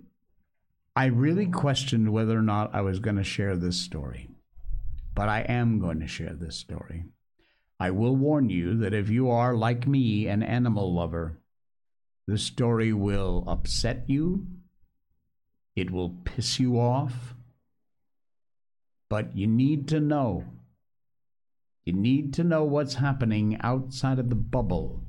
I 0.99 1.05
really 1.05 1.45
questioned 1.45 2.11
whether 2.11 2.37
or 2.37 2.41
not 2.41 2.75
I 2.75 2.81
was 2.81 2.99
going 2.99 3.15
to 3.15 3.23
share 3.23 3.55
this 3.55 3.77
story, 3.77 4.31
but 5.15 5.29
I 5.29 5.45
am 5.47 5.79
going 5.79 6.01
to 6.01 6.07
share 6.07 6.33
this 6.33 6.57
story. 6.57 7.05
I 7.79 7.91
will 7.91 8.17
warn 8.17 8.49
you 8.49 8.75
that 8.79 8.93
if 8.93 9.09
you 9.09 9.29
are, 9.29 9.55
like 9.55 9.87
me, 9.87 10.27
an 10.27 10.43
animal 10.43 10.93
lover, 10.93 11.37
the 12.27 12.37
story 12.37 12.91
will 12.91 13.45
upset 13.47 14.09
you, 14.09 14.45
it 15.73 15.89
will 15.89 16.17
piss 16.25 16.59
you 16.59 16.77
off, 16.77 17.33
but 19.07 19.37
you 19.37 19.47
need 19.47 19.87
to 19.87 20.01
know. 20.01 20.43
You 21.85 21.93
need 21.93 22.33
to 22.33 22.43
know 22.43 22.65
what's 22.65 22.95
happening 22.95 23.57
outside 23.61 24.19
of 24.19 24.27
the 24.27 24.35
bubble. 24.35 25.01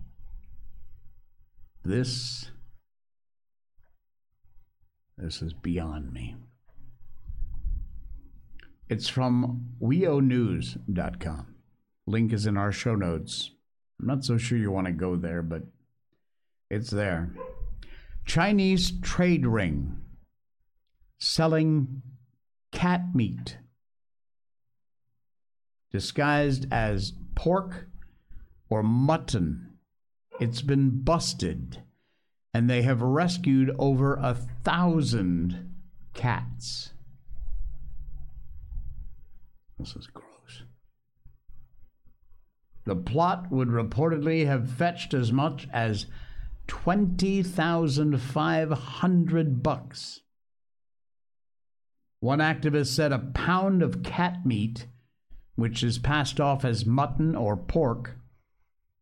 This 1.85 2.48
this 5.20 5.42
is 5.42 5.52
beyond 5.52 6.12
me. 6.12 6.37
It's 8.88 9.09
from 9.09 9.74
wionews.com. 9.80 11.54
Link 12.06 12.33
is 12.33 12.46
in 12.46 12.56
our 12.56 12.72
show 12.72 12.96
notes. 12.96 13.50
I'm 14.00 14.06
not 14.06 14.24
so 14.24 14.37
sure 14.37 14.59
you 14.59 14.71
want 14.71 14.87
to 14.87 14.92
go 14.92 15.14
there, 15.14 15.42
but 15.42 15.62
it's 16.71 16.90
there. 16.90 17.31
Chinese 18.25 18.92
trade 19.00 19.46
ring 19.46 20.00
selling 21.18 22.02
cat 22.73 23.14
meat 23.14 23.58
disguised 25.92 26.66
as 26.73 27.12
pork 27.35 27.88
or 28.68 28.83
mutton. 28.83 29.75
It's 30.40 30.62
been 30.62 31.02
busted, 31.02 31.83
and 32.53 32.69
they 32.69 32.83
have 32.83 33.01
rescued 33.01 33.75
over 33.79 34.17
a 34.17 34.35
thousand 34.35 35.73
cats. 36.15 36.90
This 39.79 39.94
is 39.96 40.09
gross. 40.09 40.27
The 42.85 42.96
plot 42.96 43.51
would 43.51 43.69
reportedly 43.69 44.44
have 44.46 44.71
fetched 44.71 45.15
as 45.15 45.33
much 45.33 45.67
as 45.73 46.05
20,500 46.67 49.63
bucks. 49.63 50.21
One 52.21 52.40
activist 52.40 52.88
said 52.88 53.13
a 53.13 53.19
pound 53.19 53.83
of 53.83 54.03
cat 54.03 54.44
meat, 54.44 54.87
which 55.55 55.83
is 55.83 55.98
passed 55.98 56.38
off 56.40 56.63
as 56.65 56.85
mutton 56.85 57.35
or 57.35 57.57
pork, 57.57 58.19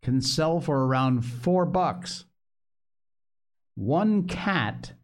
can 0.02 0.20
sell 0.20 0.60
for 0.60 0.86
around 0.86 1.22
4 1.22 1.66
bucks. 1.66 2.24
One 3.78 4.26
cat 4.26 4.94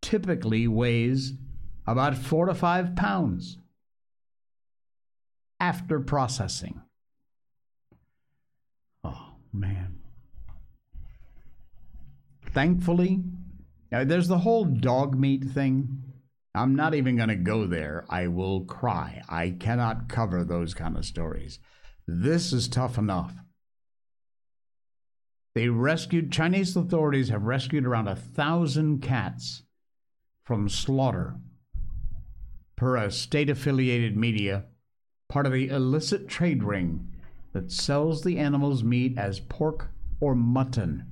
typically 0.00 0.66
weighs 0.66 1.34
about 1.86 2.16
4 2.16 2.46
to 2.46 2.54
5 2.54 2.96
pounds 2.96 3.58
after 5.60 6.00
processing. 6.00 6.80
Oh, 9.04 9.34
man. 9.52 9.98
Thankfully, 12.52 13.22
uh, 13.92 14.04
there's 14.04 14.28
the 14.28 14.38
whole 14.38 14.64
dog 14.64 15.14
meat 15.14 15.44
thing. 15.44 16.02
I'm 16.54 16.74
not 16.74 16.94
even 16.94 17.16
going 17.16 17.28
to 17.28 17.36
go 17.36 17.66
there. 17.66 18.06
I 18.08 18.28
will 18.28 18.64
cry. 18.64 19.20
I 19.28 19.50
cannot 19.50 20.08
cover 20.08 20.42
those 20.42 20.72
kind 20.72 20.96
of 20.96 21.04
stories. 21.04 21.58
This 22.06 22.54
is 22.54 22.66
tough 22.66 22.96
enough. 22.96 23.34
They 25.56 25.70
rescued, 25.70 26.32
Chinese 26.32 26.76
authorities 26.76 27.30
have 27.30 27.44
rescued 27.44 27.86
around 27.86 28.08
a 28.08 28.14
thousand 28.14 29.00
cats 29.00 29.62
from 30.44 30.68
slaughter 30.68 31.36
per 32.76 32.96
a 32.96 33.10
state 33.10 33.48
affiliated 33.48 34.18
media, 34.18 34.66
part 35.30 35.46
of 35.46 35.52
the 35.52 35.68
illicit 35.68 36.28
trade 36.28 36.62
ring 36.62 37.08
that 37.54 37.72
sells 37.72 38.22
the 38.22 38.36
animal's 38.36 38.84
meat 38.84 39.16
as 39.16 39.40
pork 39.40 39.88
or 40.20 40.34
mutton. 40.34 41.06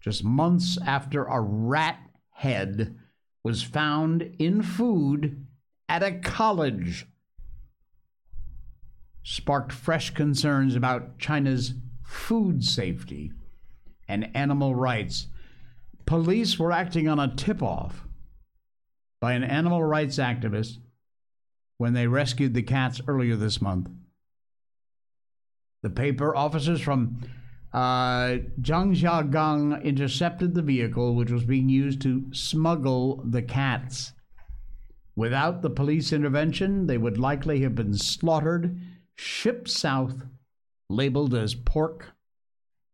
Just 0.00 0.22
months 0.22 0.78
after 0.86 1.24
a 1.24 1.40
rat 1.40 1.98
head 2.30 2.96
was 3.42 3.64
found 3.64 4.36
in 4.38 4.62
food 4.62 5.48
at 5.88 6.04
a 6.04 6.12
college, 6.12 7.08
sparked 9.24 9.72
fresh 9.72 10.10
concerns 10.10 10.76
about 10.76 11.18
China's 11.18 11.74
food 12.12 12.62
safety 12.62 13.32
and 14.06 14.30
animal 14.36 14.74
rights. 14.74 15.28
Police 16.04 16.58
were 16.58 16.70
acting 16.70 17.08
on 17.08 17.18
a 17.18 17.34
tip 17.34 17.62
off 17.62 18.06
by 19.20 19.32
an 19.32 19.42
animal 19.42 19.82
rights 19.82 20.18
activist 20.18 20.78
when 21.78 21.94
they 21.94 22.06
rescued 22.06 22.54
the 22.54 22.62
cats 22.62 23.00
earlier 23.08 23.34
this 23.34 23.62
month. 23.62 23.88
The 25.82 25.90
paper 25.90 26.36
officers 26.36 26.80
from 26.80 27.22
uh, 27.72 28.36
Zhangjiagang 28.60 29.82
intercepted 29.82 30.54
the 30.54 30.62
vehicle, 30.62 31.14
which 31.14 31.30
was 31.30 31.44
being 31.44 31.68
used 31.68 32.02
to 32.02 32.26
smuggle 32.32 33.22
the 33.24 33.42
cats. 33.42 34.12
Without 35.16 35.62
the 35.62 35.70
police 35.70 36.12
intervention, 36.12 36.86
they 36.86 36.98
would 36.98 37.18
likely 37.18 37.60
have 37.62 37.74
been 37.74 37.94
slaughtered, 37.94 38.78
shipped 39.16 39.68
south, 39.68 40.22
labeled 40.92 41.34
as 41.34 41.54
pork 41.54 42.12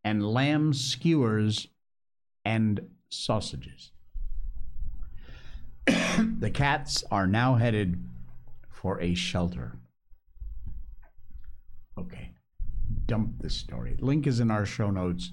and 0.03 0.25
lamb 0.25 0.73
skewers 0.73 1.67
and 2.45 2.89
sausages. 3.09 3.91
the 5.85 6.51
cats 6.51 7.03
are 7.11 7.27
now 7.27 7.55
headed 7.55 8.03
for 8.69 8.99
a 9.01 9.13
shelter. 9.13 9.77
Okay, 11.97 12.31
dump 13.05 13.41
this 13.41 13.55
story. 13.55 13.97
Link 13.99 14.25
is 14.25 14.39
in 14.39 14.49
our 14.49 14.65
show 14.65 14.89
notes. 14.89 15.31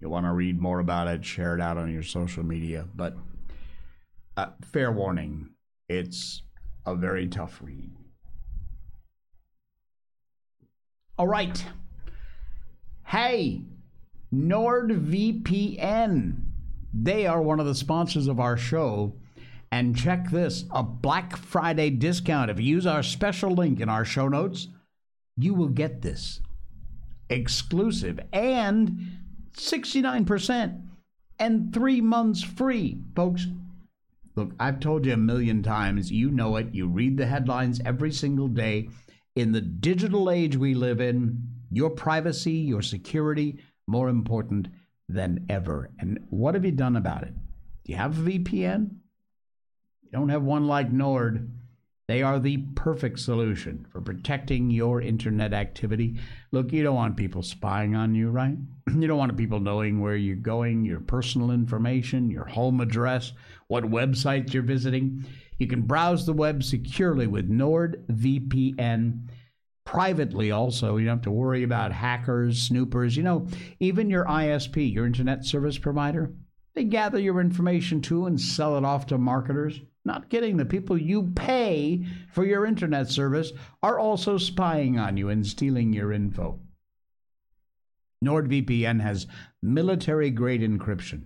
You 0.00 0.08
want 0.08 0.26
to 0.26 0.32
read 0.32 0.60
more 0.60 0.80
about 0.80 1.06
it, 1.06 1.24
share 1.24 1.54
it 1.54 1.60
out 1.60 1.78
on 1.78 1.92
your 1.92 2.02
social 2.02 2.42
media. 2.42 2.86
But 2.94 3.16
uh, 4.36 4.48
fair 4.72 4.90
warning, 4.90 5.50
it's 5.88 6.42
a 6.84 6.96
very 6.96 7.28
tough 7.28 7.60
read. 7.62 7.92
All 11.16 11.28
right. 11.28 11.64
Hey, 13.12 13.62
NordVPN. 14.34 16.34
They 16.94 17.26
are 17.26 17.42
one 17.42 17.60
of 17.60 17.66
the 17.66 17.74
sponsors 17.74 18.26
of 18.26 18.40
our 18.40 18.56
show. 18.56 19.12
And 19.70 19.94
check 19.94 20.30
this 20.30 20.64
a 20.70 20.82
Black 20.82 21.36
Friday 21.36 21.90
discount. 21.90 22.50
If 22.50 22.58
you 22.58 22.64
use 22.64 22.86
our 22.86 23.02
special 23.02 23.50
link 23.50 23.80
in 23.80 23.90
our 23.90 24.06
show 24.06 24.28
notes, 24.28 24.68
you 25.36 25.52
will 25.52 25.68
get 25.68 26.00
this 26.00 26.40
exclusive 27.28 28.18
and 28.32 29.18
69% 29.58 30.80
and 31.38 31.74
three 31.74 32.00
months 32.00 32.42
free. 32.42 32.96
Folks, 33.14 33.46
look, 34.36 34.52
I've 34.58 34.80
told 34.80 35.04
you 35.04 35.12
a 35.12 35.18
million 35.18 35.62
times, 35.62 36.10
you 36.10 36.30
know 36.30 36.56
it. 36.56 36.68
You 36.72 36.88
read 36.88 37.18
the 37.18 37.26
headlines 37.26 37.78
every 37.84 38.12
single 38.12 38.48
day. 38.48 38.88
In 39.36 39.52
the 39.52 39.60
digital 39.60 40.30
age 40.30 40.56
we 40.56 40.72
live 40.72 41.02
in, 41.02 41.51
your 41.72 41.90
privacy, 41.90 42.52
your 42.52 42.82
security, 42.82 43.58
more 43.86 44.08
important 44.08 44.68
than 45.08 45.46
ever. 45.48 45.90
And 45.98 46.20
what 46.30 46.54
have 46.54 46.64
you 46.64 46.72
done 46.72 46.96
about 46.96 47.22
it? 47.22 47.34
Do 47.84 47.92
you 47.92 47.96
have 47.96 48.18
a 48.18 48.30
VPN? 48.30 48.90
You 50.02 50.10
don't 50.12 50.28
have 50.28 50.42
one 50.42 50.66
like 50.66 50.92
Nord. 50.92 51.50
They 52.08 52.22
are 52.22 52.38
the 52.38 52.58
perfect 52.74 53.20
solution 53.20 53.86
for 53.90 54.00
protecting 54.00 54.70
your 54.70 55.00
internet 55.00 55.54
activity. 55.54 56.18
Look, 56.50 56.72
you 56.72 56.82
don't 56.82 56.96
want 56.96 57.16
people 57.16 57.42
spying 57.42 57.94
on 57.94 58.14
you, 58.14 58.30
right? 58.30 58.56
You 58.94 59.06
don't 59.06 59.18
want 59.18 59.36
people 59.36 59.60
knowing 59.60 60.00
where 60.00 60.16
you're 60.16 60.36
going, 60.36 60.84
your 60.84 61.00
personal 61.00 61.50
information, 61.50 62.30
your 62.30 62.44
home 62.44 62.80
address, 62.80 63.32
what 63.68 63.84
websites 63.84 64.52
you're 64.52 64.62
visiting. 64.62 65.24
You 65.58 65.68
can 65.68 65.82
browse 65.82 66.26
the 66.26 66.32
web 66.32 66.62
securely 66.64 67.26
with 67.26 67.48
NordVPN. 67.48 69.28
Privately, 69.84 70.50
also, 70.50 70.96
you 70.96 71.06
don't 71.06 71.16
have 71.18 71.24
to 71.24 71.30
worry 71.30 71.62
about 71.62 71.92
hackers, 71.92 72.62
snoopers. 72.62 73.16
You 73.16 73.24
know, 73.24 73.48
even 73.80 74.08
your 74.08 74.24
ISP, 74.24 74.92
your 74.92 75.06
internet 75.06 75.44
service 75.44 75.78
provider, 75.78 76.32
they 76.74 76.84
gather 76.84 77.18
your 77.18 77.40
information 77.40 78.00
too 78.00 78.26
and 78.26 78.40
sell 78.40 78.78
it 78.78 78.84
off 78.84 79.06
to 79.08 79.18
marketers. 79.18 79.80
Not 80.04 80.30
kidding. 80.30 80.56
The 80.56 80.64
people 80.64 80.98
you 80.98 81.32
pay 81.34 82.06
for 82.32 82.44
your 82.44 82.66
internet 82.66 83.08
service 83.08 83.52
are 83.82 83.98
also 83.98 84.38
spying 84.38 84.98
on 84.98 85.16
you 85.16 85.28
and 85.28 85.46
stealing 85.46 85.92
your 85.92 86.12
info. 86.12 86.60
NordVPN 88.24 89.00
has 89.00 89.26
military 89.62 90.30
grade 90.30 90.62
encryption, 90.62 91.24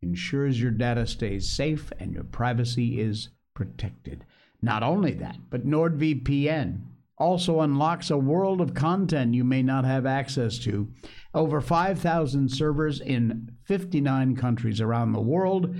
ensures 0.00 0.60
your 0.60 0.70
data 0.70 1.06
stays 1.06 1.50
safe 1.50 1.92
and 1.98 2.12
your 2.12 2.24
privacy 2.24 2.98
is 3.00 3.28
protected. 3.54 4.24
Not 4.62 4.82
only 4.82 5.12
that, 5.14 5.36
but 5.50 5.66
NordVPN 5.66 6.80
also 7.18 7.60
unlocks 7.60 8.10
a 8.10 8.16
world 8.16 8.60
of 8.60 8.74
content 8.74 9.34
you 9.34 9.44
may 9.44 9.62
not 9.62 9.84
have 9.84 10.06
access 10.06 10.58
to. 10.58 10.88
Over 11.34 11.60
5,000 11.60 12.48
servers 12.48 13.00
in 13.00 13.50
59 13.64 14.36
countries 14.36 14.80
around 14.80 15.12
the 15.12 15.20
world 15.20 15.74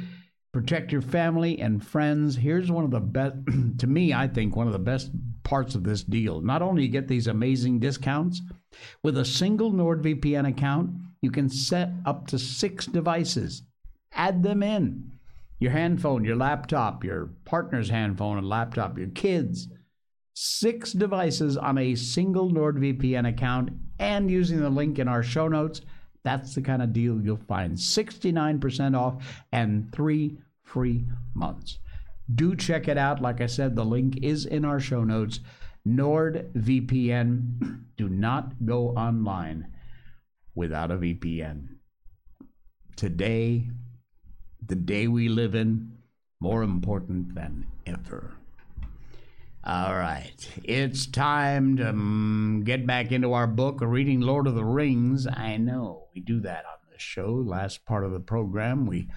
protect 0.53 0.93
your 0.93 1.01
family 1.01 1.59
and 1.61 1.85
friends. 1.85 2.37
Here's 2.37 2.71
one 2.71 2.85
of 2.85 2.91
the 2.91 3.01
best, 3.01 3.37
to 3.79 3.87
me, 3.87 4.13
I 4.13 4.29
think, 4.29 4.55
one 4.55 4.67
of 4.67 4.73
the 4.73 4.79
best 4.79 5.11
parts 5.43 5.75
of 5.75 5.85
this 5.85 6.03
deal. 6.03 6.41
Not 6.41 6.63
only 6.63 6.83
you 6.83 6.89
get 6.89 7.09
these 7.09 7.27
amazing 7.27 7.79
discounts, 7.79 8.43
with 9.03 9.17
a 9.19 9.25
single 9.25 9.73
NordVPN 9.73 10.49
account, 10.49 10.91
you 11.23 11.31
can 11.31 11.49
set 11.49 11.91
up 12.05 12.27
to 12.29 12.39
six 12.39 12.87
devices. 12.87 13.63
Add 14.13 14.43
them 14.43 14.63
in 14.63 15.13
your 15.63 15.73
handphone, 15.73 16.25
your 16.25 16.37
laptop, 16.37 17.05
your 17.05 17.31
partner's 17.45 17.89
handphone 17.89 18.37
and 18.37 18.49
laptop, 18.49 18.99
your 18.99 19.09
kids. 19.09 19.69
Six 20.35 20.93
devices 20.93 21.57
on 21.57 21.79
a 21.79 21.95
single 21.95 22.51
NordVPN 22.51 23.29
account 23.29 23.71
and 23.99 24.31
using 24.31 24.61
the 24.61 24.71
link 24.71 24.99
in 24.99 25.09
our 25.09 25.23
show 25.23 25.49
notes 25.49 25.83
that's 26.25 26.55
the 26.55 26.63
kind 26.63 26.83
of 26.83 26.93
deal 26.93 27.21
you'll 27.21 27.37
find 27.37 27.77
69% 27.77 28.97
off 28.97 29.45
and 29.53 29.93
three 29.93 30.39
free 30.63 31.05
months. 31.35 31.79
Do 32.33 32.55
check 32.55 32.89
it 32.89 32.97
out. 32.97 33.21
Like 33.21 33.41
I 33.41 33.47
said, 33.47 33.75
the 33.75 33.85
link 33.85 34.19
is 34.23 34.47
in 34.47 34.65
our 34.65 34.81
show 34.81 35.05
notes. 35.05 35.41
NordVPN. 35.87 37.81
Do 37.97 38.09
not 38.09 38.65
go 38.65 38.91
online 38.91 39.67
without 40.55 40.91
a 40.91 40.97
VPN. 40.97 41.69
Today, 42.97 43.69
the 44.67 44.75
day 44.75 45.09
we 45.09 45.29
live 45.29 45.55
in, 45.55 45.93
more 46.41 46.63
important 46.63 47.35
than 47.35 47.67
ever. 47.87 48.33
All 49.65 49.95
right, 49.95 50.35
it's 50.65 51.07
time 51.07 51.77
to 51.77 51.91
um, 51.91 52.63
get 52.65 52.85
back 52.85 53.13
into 53.13 53.33
our 53.33 53.47
book, 53.47 53.79
reading 53.81 54.21
Lord 54.21 54.49
of 54.49 54.57
the 54.57 54.65
Rings. 54.65 55.27
I 55.27 55.57
know 55.57 56.09
we 56.15 56.21
do 56.21 56.41
that 56.41 56.65
on 56.65 56.79
the 56.91 56.99
show. 56.99 57.33
Last 57.33 57.85
part 57.85 58.05
of 58.05 58.11
the 58.11 58.19
program, 58.19 58.87
we 58.87 59.09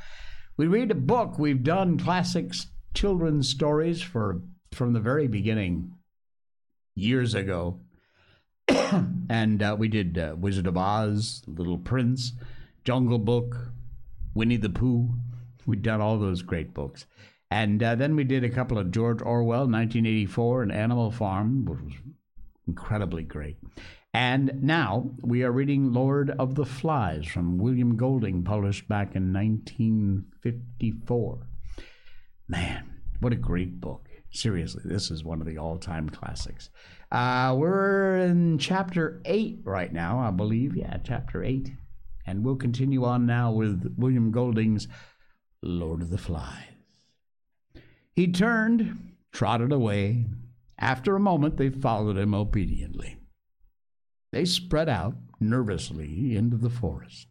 we 0.56 0.68
read 0.68 0.92
a 0.92 0.96
book. 0.96 1.40
We've 1.40 1.64
done 1.64 1.98
classics, 1.98 2.68
children's 2.94 3.50
stories 3.50 4.04
for 4.04 4.42
from 4.72 4.94
the 4.94 5.00
very 5.00 5.28
beginning, 5.28 5.96
years 6.94 7.34
ago, 7.34 7.80
and 9.30 9.64
uh, 9.64 9.76
we 9.78 9.88
did 9.88 10.18
uh, 10.18 10.36
Wizard 10.38 10.68
of 10.68 10.78
Oz, 10.78 11.42
Little 11.48 11.80
Prince, 11.80 12.34
Jungle 12.84 13.20
Book, 13.20 13.72
Winnie 14.36 14.58
the 14.58 14.70
Pooh. 14.70 15.16
We've 15.66 15.82
done 15.82 16.02
all 16.02 16.18
those 16.18 16.42
great 16.42 16.74
books. 16.74 17.06
And 17.52 17.82
uh, 17.82 17.96
then 17.96 18.16
we 18.16 18.24
did 18.24 18.44
a 18.44 18.50
couple 18.50 18.78
of 18.78 18.92
George 18.92 19.22
Orwell, 19.22 19.62
1984, 19.62 20.64
and 20.64 20.72
Animal 20.72 21.12
Farm, 21.12 21.66
which 21.66 21.80
was 21.80 21.94
incredibly 22.68 23.24
great. 23.24 23.58
And 24.14 24.64
now 24.64 25.12
we 25.22 25.44
are 25.44 25.52
reading 25.52 25.94
Lord 25.94 26.32
of 26.32 26.56
the 26.56 26.66
Flies 26.66 27.28
from 27.28 27.58
William 27.58 27.98
Golding, 27.98 28.44
published 28.44 28.88
back 28.88 29.16
in 29.16 29.34
1954. 29.34 31.48
Man, 32.48 33.02
what 33.20 33.34
a 33.34 33.38
great 33.38 33.82
book. 33.82 34.08
Seriously, 34.32 34.84
this 34.86 35.12
is 35.12 35.24
one 35.24 35.42
of 35.42 35.48
the 35.48 35.58
all 35.58 35.78
time 35.78 36.10
classics. 36.10 36.70
Uh, 37.12 37.56
we're 37.58 38.18
in 38.18 38.58
chapter 38.58 39.22
8 39.26 39.60
right 39.64 39.92
now, 39.92 40.20
I 40.20 40.32
believe. 40.32 40.76
Yeah, 40.76 40.98
chapter 41.04 41.44
8. 41.44 41.72
And 42.26 42.44
we'll 42.44 42.56
continue 42.56 43.04
on 43.04 43.26
now 43.26 43.52
with 43.52 43.94
William 43.98 44.32
Golding's 44.32 44.88
Lord 45.66 46.02
of 46.02 46.10
the 46.10 46.18
Flies. 46.18 46.64
He 48.16 48.32
turned, 48.32 49.16
trotted 49.32 49.72
away. 49.72 50.26
After 50.78 51.16
a 51.16 51.20
moment, 51.20 51.58
they 51.58 51.70
followed 51.70 52.18
him 52.18 52.34
obediently. 52.34 53.18
They 54.32 54.46
spread 54.46 54.90
out 54.90 55.16
nervously 55.40 56.36
into 56.36 56.58
the 56.58 56.70
forest. 56.70 57.28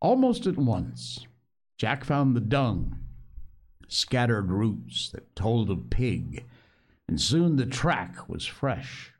Almost 0.00 0.46
at 0.46 0.56
once, 0.56 1.26
Jack 1.78 2.04
found 2.04 2.34
the 2.34 2.40
dung, 2.40 2.98
scattered 3.88 4.50
roots 4.50 5.10
that 5.10 5.34
told 5.36 5.70
of 5.70 5.90
pig, 5.90 6.44
and 7.08 7.20
soon 7.20 7.56
the 7.56 7.66
track 7.66 8.28
was 8.28 8.46
fresh. 8.46 9.12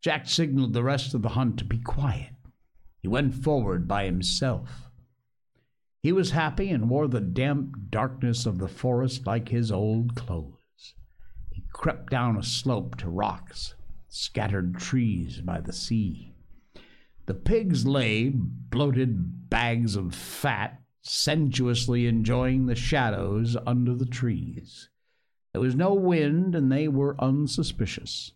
Jack 0.00 0.28
signaled 0.28 0.72
the 0.72 0.82
rest 0.82 1.14
of 1.14 1.22
the 1.22 1.30
hunt 1.30 1.58
to 1.58 1.64
be 1.64 1.78
quiet. 1.78 2.34
He 2.98 3.08
went 3.08 3.34
forward 3.34 3.88
by 3.88 4.04
himself. 4.04 4.85
He 6.06 6.12
was 6.12 6.30
happy 6.30 6.70
and 6.70 6.88
wore 6.88 7.08
the 7.08 7.20
damp 7.20 7.90
darkness 7.90 8.46
of 8.46 8.58
the 8.58 8.68
forest 8.68 9.26
like 9.26 9.48
his 9.48 9.72
old 9.72 10.14
clothes. 10.14 10.94
He 11.50 11.64
crept 11.72 12.12
down 12.12 12.36
a 12.36 12.44
slope 12.44 12.94
to 12.98 13.08
rocks, 13.08 13.74
scattered 14.08 14.78
trees 14.78 15.40
by 15.40 15.60
the 15.60 15.72
sea. 15.72 16.32
The 17.24 17.34
pigs 17.34 17.88
lay, 17.88 18.28
bloated 18.28 19.50
bags 19.50 19.96
of 19.96 20.14
fat, 20.14 20.80
sensuously 21.02 22.06
enjoying 22.06 22.66
the 22.66 22.76
shadows 22.76 23.56
under 23.66 23.92
the 23.92 24.06
trees. 24.06 24.88
There 25.50 25.60
was 25.60 25.74
no 25.74 25.92
wind, 25.92 26.54
and 26.54 26.70
they 26.70 26.86
were 26.86 27.20
unsuspicious. 27.20 28.30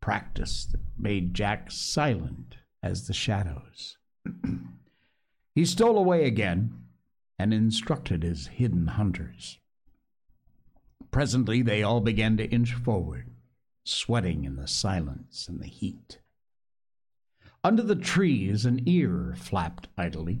Practice 0.00 0.64
that 0.66 0.80
made 0.96 1.34
Jack 1.34 1.72
silent 1.72 2.54
as 2.84 3.08
the 3.08 3.14
shadows. 3.14 3.98
he 5.54 5.64
stole 5.64 5.98
away 5.98 6.24
again 6.24 6.72
and 7.38 7.52
instructed 7.52 8.22
his 8.22 8.48
hidden 8.48 8.86
hunters. 8.86 9.58
Presently, 11.10 11.62
they 11.62 11.82
all 11.82 12.00
began 12.00 12.36
to 12.36 12.50
inch 12.50 12.74
forward, 12.74 13.30
sweating 13.84 14.44
in 14.44 14.56
the 14.56 14.68
silence 14.68 15.48
and 15.48 15.60
the 15.60 15.66
heat. 15.66 16.18
Under 17.64 17.82
the 17.82 17.96
trees, 17.96 18.64
an 18.64 18.82
ear 18.86 19.34
flapped 19.36 19.88
idly, 19.98 20.40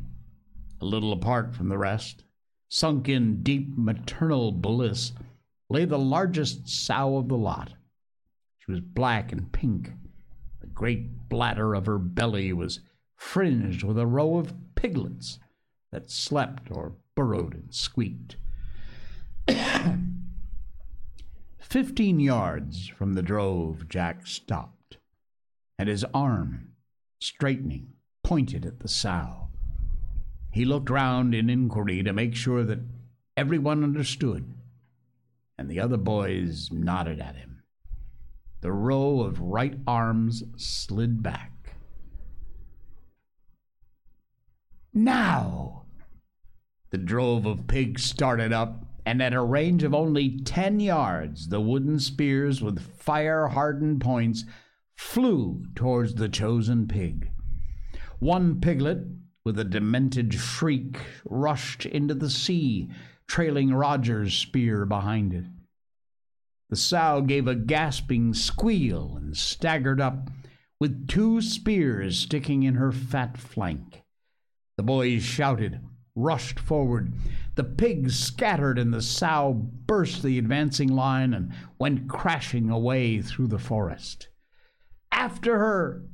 a 0.80 0.84
little 0.84 1.12
apart 1.12 1.54
from 1.54 1.68
the 1.68 1.78
rest. 1.78 2.24
Sunk 2.68 3.08
in 3.08 3.42
deep 3.42 3.76
maternal 3.76 4.52
bliss 4.52 5.12
lay 5.68 5.84
the 5.84 5.98
largest 5.98 6.68
sow 6.68 7.16
of 7.16 7.28
the 7.28 7.36
lot. 7.36 7.74
She 8.58 8.70
was 8.70 8.80
black 8.80 9.32
and 9.32 9.50
pink. 9.50 9.92
The 10.60 10.66
great 10.68 11.28
bladder 11.28 11.74
of 11.74 11.86
her 11.86 11.98
belly 11.98 12.52
was 12.52 12.80
fringed 13.16 13.82
with 13.82 13.98
a 13.98 14.06
row 14.06 14.38
of 14.38 14.69
piglets 14.80 15.38
that 15.92 16.10
slept 16.10 16.70
or 16.70 16.94
burrowed 17.14 17.52
and 17.52 17.74
squeaked. 17.74 18.36
Fifteen 21.58 22.18
yards 22.18 22.88
from 22.88 23.12
the 23.12 23.22
drove, 23.22 23.88
Jack 23.90 24.26
stopped, 24.26 24.96
and 25.78 25.88
his 25.88 26.04
arm, 26.14 26.72
straightening, 27.20 27.92
pointed 28.24 28.64
at 28.64 28.80
the 28.80 28.88
sow. 28.88 29.48
He 30.50 30.64
looked 30.64 30.88
round 30.88 31.34
in 31.34 31.50
inquiry 31.50 32.02
to 32.02 32.14
make 32.14 32.34
sure 32.34 32.64
that 32.64 32.80
everyone 33.36 33.84
understood, 33.84 34.54
and 35.58 35.68
the 35.68 35.78
other 35.78 35.98
boys 35.98 36.70
nodded 36.72 37.20
at 37.20 37.36
him. 37.36 37.62
The 38.62 38.72
row 38.72 39.20
of 39.20 39.40
right 39.40 39.74
arms 39.86 40.42
slid 40.56 41.22
back. 41.22 41.49
Now! 44.92 45.84
The 46.90 46.98
drove 46.98 47.46
of 47.46 47.68
pigs 47.68 48.02
started 48.02 48.52
up, 48.52 48.84
and 49.06 49.22
at 49.22 49.32
a 49.32 49.40
range 49.40 49.84
of 49.84 49.94
only 49.94 50.40
ten 50.40 50.80
yards, 50.80 51.48
the 51.48 51.60
wooden 51.60 52.00
spears 52.00 52.60
with 52.60 52.80
fire 52.96 53.48
hardened 53.48 54.00
points 54.00 54.44
flew 54.96 55.64
towards 55.74 56.16
the 56.16 56.28
chosen 56.28 56.88
pig. 56.88 57.30
One 58.18 58.60
piglet, 58.60 59.06
with 59.44 59.58
a 59.58 59.64
demented 59.64 60.34
shriek, 60.34 60.98
rushed 61.24 61.86
into 61.86 62.14
the 62.14 62.28
sea, 62.28 62.90
trailing 63.26 63.72
Roger's 63.72 64.34
spear 64.34 64.84
behind 64.84 65.32
it. 65.32 65.44
The 66.68 66.76
sow 66.76 67.22
gave 67.22 67.46
a 67.46 67.54
gasping 67.54 68.34
squeal 68.34 69.16
and 69.16 69.36
staggered 69.36 70.00
up, 70.00 70.30
with 70.78 71.08
two 71.08 71.40
spears 71.40 72.18
sticking 72.18 72.64
in 72.64 72.74
her 72.74 72.92
fat 72.92 73.38
flank. 73.38 74.02
The 74.80 74.84
boys 74.84 75.22
shouted, 75.22 75.78
rushed 76.14 76.58
forward. 76.58 77.12
The 77.54 77.64
pigs 77.64 78.18
scattered, 78.18 78.78
and 78.78 78.94
the 78.94 79.02
sow 79.02 79.52
burst 79.52 80.22
the 80.22 80.38
advancing 80.38 80.88
line 80.88 81.34
and 81.34 81.52
went 81.78 82.08
crashing 82.08 82.70
away 82.70 83.20
through 83.20 83.48
the 83.48 83.58
forest. 83.58 84.28
After 85.12 85.58
her! 85.58 86.06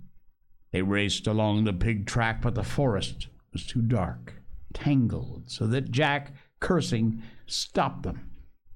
They 0.72 0.82
raced 0.82 1.28
along 1.28 1.62
the 1.62 1.72
pig 1.72 2.08
track, 2.08 2.42
but 2.42 2.56
the 2.56 2.64
forest 2.64 3.28
was 3.52 3.64
too 3.64 3.82
dark, 3.82 4.42
tangled, 4.74 5.48
so 5.48 5.68
that 5.68 5.92
Jack, 5.92 6.34
cursing, 6.58 7.22
stopped 7.46 8.02
them 8.02 8.32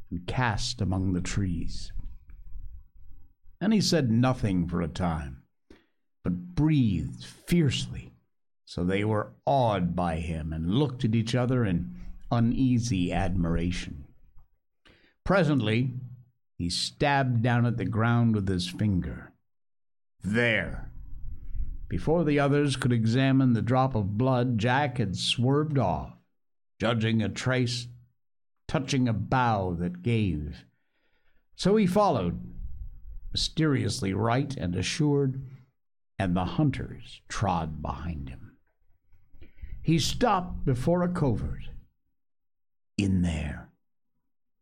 and 0.08 0.24
cast 0.24 0.80
among 0.80 1.14
the 1.14 1.20
trees. 1.20 1.90
Then 3.60 3.72
he 3.72 3.80
said 3.80 4.08
nothing 4.08 4.68
for 4.68 4.82
a 4.82 4.86
time, 4.86 5.42
but 6.22 6.54
breathed 6.54 7.24
fiercely, 7.24 8.09
so 8.70 8.84
they 8.84 9.02
were 9.02 9.32
awed 9.46 9.96
by 9.96 10.14
him 10.14 10.52
and 10.52 10.70
looked 10.70 11.04
at 11.04 11.12
each 11.12 11.34
other 11.34 11.64
in 11.64 11.92
uneasy 12.30 13.12
admiration. 13.12 14.04
Presently, 15.24 15.94
he 16.56 16.70
stabbed 16.70 17.42
down 17.42 17.66
at 17.66 17.78
the 17.78 17.84
ground 17.84 18.36
with 18.36 18.48
his 18.48 18.68
finger. 18.68 19.32
There! 20.22 20.92
Before 21.88 22.22
the 22.22 22.38
others 22.38 22.76
could 22.76 22.92
examine 22.92 23.54
the 23.54 23.60
drop 23.60 23.96
of 23.96 24.16
blood, 24.16 24.56
Jack 24.56 24.98
had 24.98 25.16
swerved 25.16 25.76
off, 25.76 26.12
judging 26.78 27.20
a 27.22 27.28
trace 27.28 27.88
touching 28.68 29.08
a 29.08 29.12
bough 29.12 29.76
that 29.80 30.02
gave. 30.02 30.64
So 31.56 31.74
he 31.74 31.88
followed, 31.88 32.40
mysteriously 33.32 34.14
right 34.14 34.56
and 34.56 34.76
assured, 34.76 35.44
and 36.20 36.36
the 36.36 36.44
hunters 36.44 37.20
trod 37.28 37.82
behind 37.82 38.28
him. 38.28 38.46
He 39.82 39.98
stopped 39.98 40.64
before 40.64 41.02
a 41.02 41.08
covert. 41.08 41.68
In 42.98 43.22
there. 43.22 43.70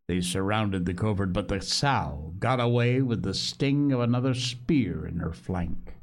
They 0.07 0.21
surrounded 0.21 0.87
the 0.87 0.95
covert, 0.95 1.33
but 1.33 1.49
the 1.49 1.61
sow 1.61 2.35
got 2.39 2.61
away 2.61 3.03
with 3.03 3.23
the 3.23 3.35
sting 3.35 3.93
of 3.93 4.01
another 4.01 4.33
spear 4.33 5.07
in 5.07 5.19
her 5.19 5.33
flank. 5.33 5.97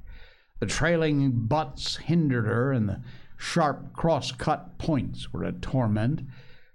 The 0.59 0.68
trailing 0.68 1.32
butts 1.47 1.97
hindered 1.97 2.45
her, 2.45 2.72
and 2.72 2.88
the 2.88 3.01
sharp 3.38 3.93
cross 3.93 4.32
cut 4.32 4.78
points 4.78 5.34
were 5.34 5.43
a 5.43 5.51
torment. 5.51 6.22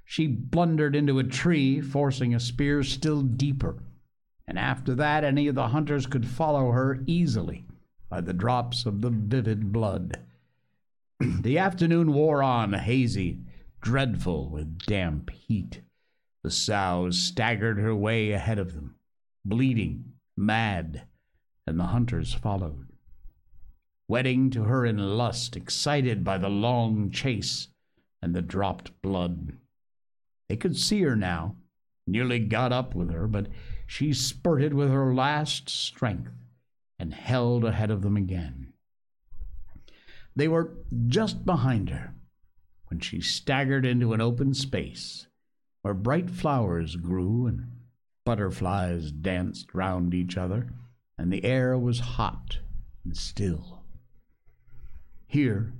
She 0.04 0.26
blundered 0.26 0.96
into 0.96 1.18
a 1.18 1.24
tree, 1.24 1.80
forcing 1.80 2.34
a 2.34 2.40
spear 2.40 2.82
still 2.82 3.22
deeper. 3.22 3.82
And 4.48 4.58
after 4.58 4.94
that, 4.96 5.22
any 5.22 5.46
of 5.46 5.54
the 5.54 5.68
hunters 5.68 6.06
could 6.06 6.26
follow 6.26 6.72
her 6.72 7.02
easily 7.06 7.66
by 8.08 8.20
the 8.20 8.32
drops 8.32 8.86
of 8.86 9.02
the 9.02 9.10
vivid 9.10 9.72
blood. 9.72 10.18
The 11.20 11.58
afternoon 11.58 12.14
wore 12.14 12.42
on, 12.42 12.72
hazy, 12.72 13.40
dreadful 13.82 14.48
with 14.48 14.78
damp 14.86 15.30
heat. 15.30 15.82
The 16.42 16.50
sow 16.50 17.10
staggered 17.10 17.78
her 17.78 17.94
way 17.94 18.32
ahead 18.32 18.58
of 18.58 18.74
them, 18.74 18.96
bleeding, 19.44 20.12
mad, 20.36 21.02
and 21.66 21.78
the 21.78 21.84
hunters 21.84 22.32
followed. 22.32 22.88
Wedding 24.08 24.50
to 24.50 24.64
her 24.64 24.86
in 24.86 24.96
lust, 24.96 25.56
excited 25.56 26.24
by 26.24 26.38
the 26.38 26.48
long 26.48 27.10
chase 27.10 27.68
and 28.22 28.34
the 28.34 28.42
dropped 28.42 29.00
blood. 29.02 29.52
They 30.48 30.56
could 30.56 30.76
see 30.76 31.02
her 31.02 31.16
now, 31.16 31.56
nearly 32.06 32.38
got 32.38 32.72
up 32.72 32.94
with 32.94 33.10
her, 33.10 33.26
but 33.28 33.48
she 33.86 34.14
spurted 34.14 34.72
with 34.72 34.90
her 34.90 35.14
last 35.14 35.68
strength 35.68 36.32
and 36.98 37.12
held 37.12 37.64
ahead 37.64 37.90
of 37.90 38.00
them 38.02 38.16
again. 38.16 38.69
They 40.40 40.48
were 40.48 40.72
just 41.06 41.44
behind 41.44 41.90
her 41.90 42.14
when 42.86 42.98
she 42.98 43.20
staggered 43.20 43.84
into 43.84 44.14
an 44.14 44.22
open 44.22 44.54
space 44.54 45.26
where 45.82 45.92
bright 45.92 46.30
flowers 46.30 46.96
grew 46.96 47.46
and 47.46 47.70
butterflies 48.24 49.12
danced 49.12 49.74
round 49.74 50.14
each 50.14 50.38
other, 50.38 50.72
and 51.18 51.30
the 51.30 51.44
air 51.44 51.76
was 51.76 52.00
hot 52.00 52.60
and 53.04 53.14
still. 53.14 53.82
Here, 55.26 55.74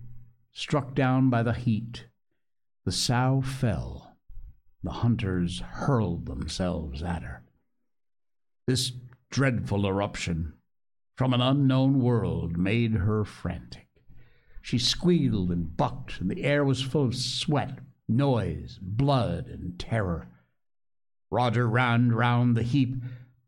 struck 0.53 0.95
down 0.95 1.31
by 1.31 1.43
the 1.43 1.55
heat, 1.55 2.05
the 2.85 2.93
sow 2.93 3.41
fell 3.41 4.15
the 4.83 4.91
hunters 4.91 5.61
hurled 5.61 6.27
themselves 6.27 7.03
at 7.03 7.23
her. 7.23 7.45
This 8.67 8.93
dreadful 9.31 9.87
eruption 9.87 10.53
from 11.17 11.33
an 11.33 11.41
unknown 11.41 12.03
world 12.03 12.59
made 12.59 12.93
her 12.97 13.25
frantic. 13.25 13.87
She 14.61 14.79
squealed 14.79 15.51
and 15.51 15.77
bucked, 15.77 16.21
and 16.21 16.31
the 16.31 16.45
air 16.45 16.65
was 16.65 16.83
full 16.83 17.05
of 17.05 17.17
sweat, 17.17 17.79
noise, 18.09 18.79
blood, 18.81 19.47
and 19.47 19.79
terror. 19.79 20.29
Roger 21.31 21.69
ran 21.69 22.13
round 22.13 22.57
the 22.57 22.63
heap, 22.63 22.97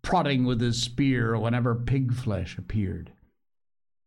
prodding 0.03 0.45
with 0.45 0.61
his 0.61 0.81
spear 0.81 1.39
whenever 1.39 1.75
pig 1.75 2.15
flesh 2.15 2.57
appeared. 2.59 3.13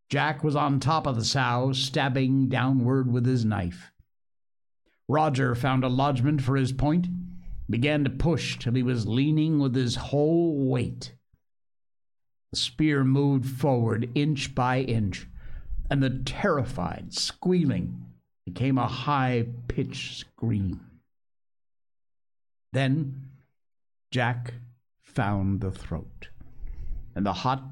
Jack 0.09 0.43
was 0.43 0.55
on 0.55 0.79
top 0.79 1.07
of 1.07 1.15
the 1.15 1.25
sow, 1.25 1.71
stabbing 1.73 2.47
downward 2.47 3.11
with 3.11 3.25
his 3.25 3.43
knife. 3.43 3.91
Roger 5.07 5.55
found 5.55 5.83
a 5.83 5.89
lodgment 5.89 6.41
for 6.41 6.55
his 6.55 6.71
point, 6.71 7.07
began 7.69 8.03
to 8.03 8.09
push 8.09 8.57
till 8.57 8.73
he 8.73 8.83
was 8.83 9.07
leaning 9.07 9.59
with 9.59 9.75
his 9.75 9.95
whole 9.95 10.69
weight. 10.69 11.13
The 12.51 12.57
spear 12.57 13.03
moved 13.03 13.45
forward 13.45 14.09
inch 14.15 14.55
by 14.55 14.81
inch, 14.81 15.27
and 15.89 16.01
the 16.01 16.09
terrified 16.09 17.13
squealing 17.13 18.05
became 18.45 18.77
a 18.77 18.87
high 18.87 19.47
pitched 19.67 20.17
scream. 20.17 20.81
Then 22.71 23.29
Jack 24.11 24.53
found 25.01 25.61
the 25.61 25.71
throat, 25.71 26.29
and 27.15 27.25
the 27.25 27.33
hot 27.33 27.63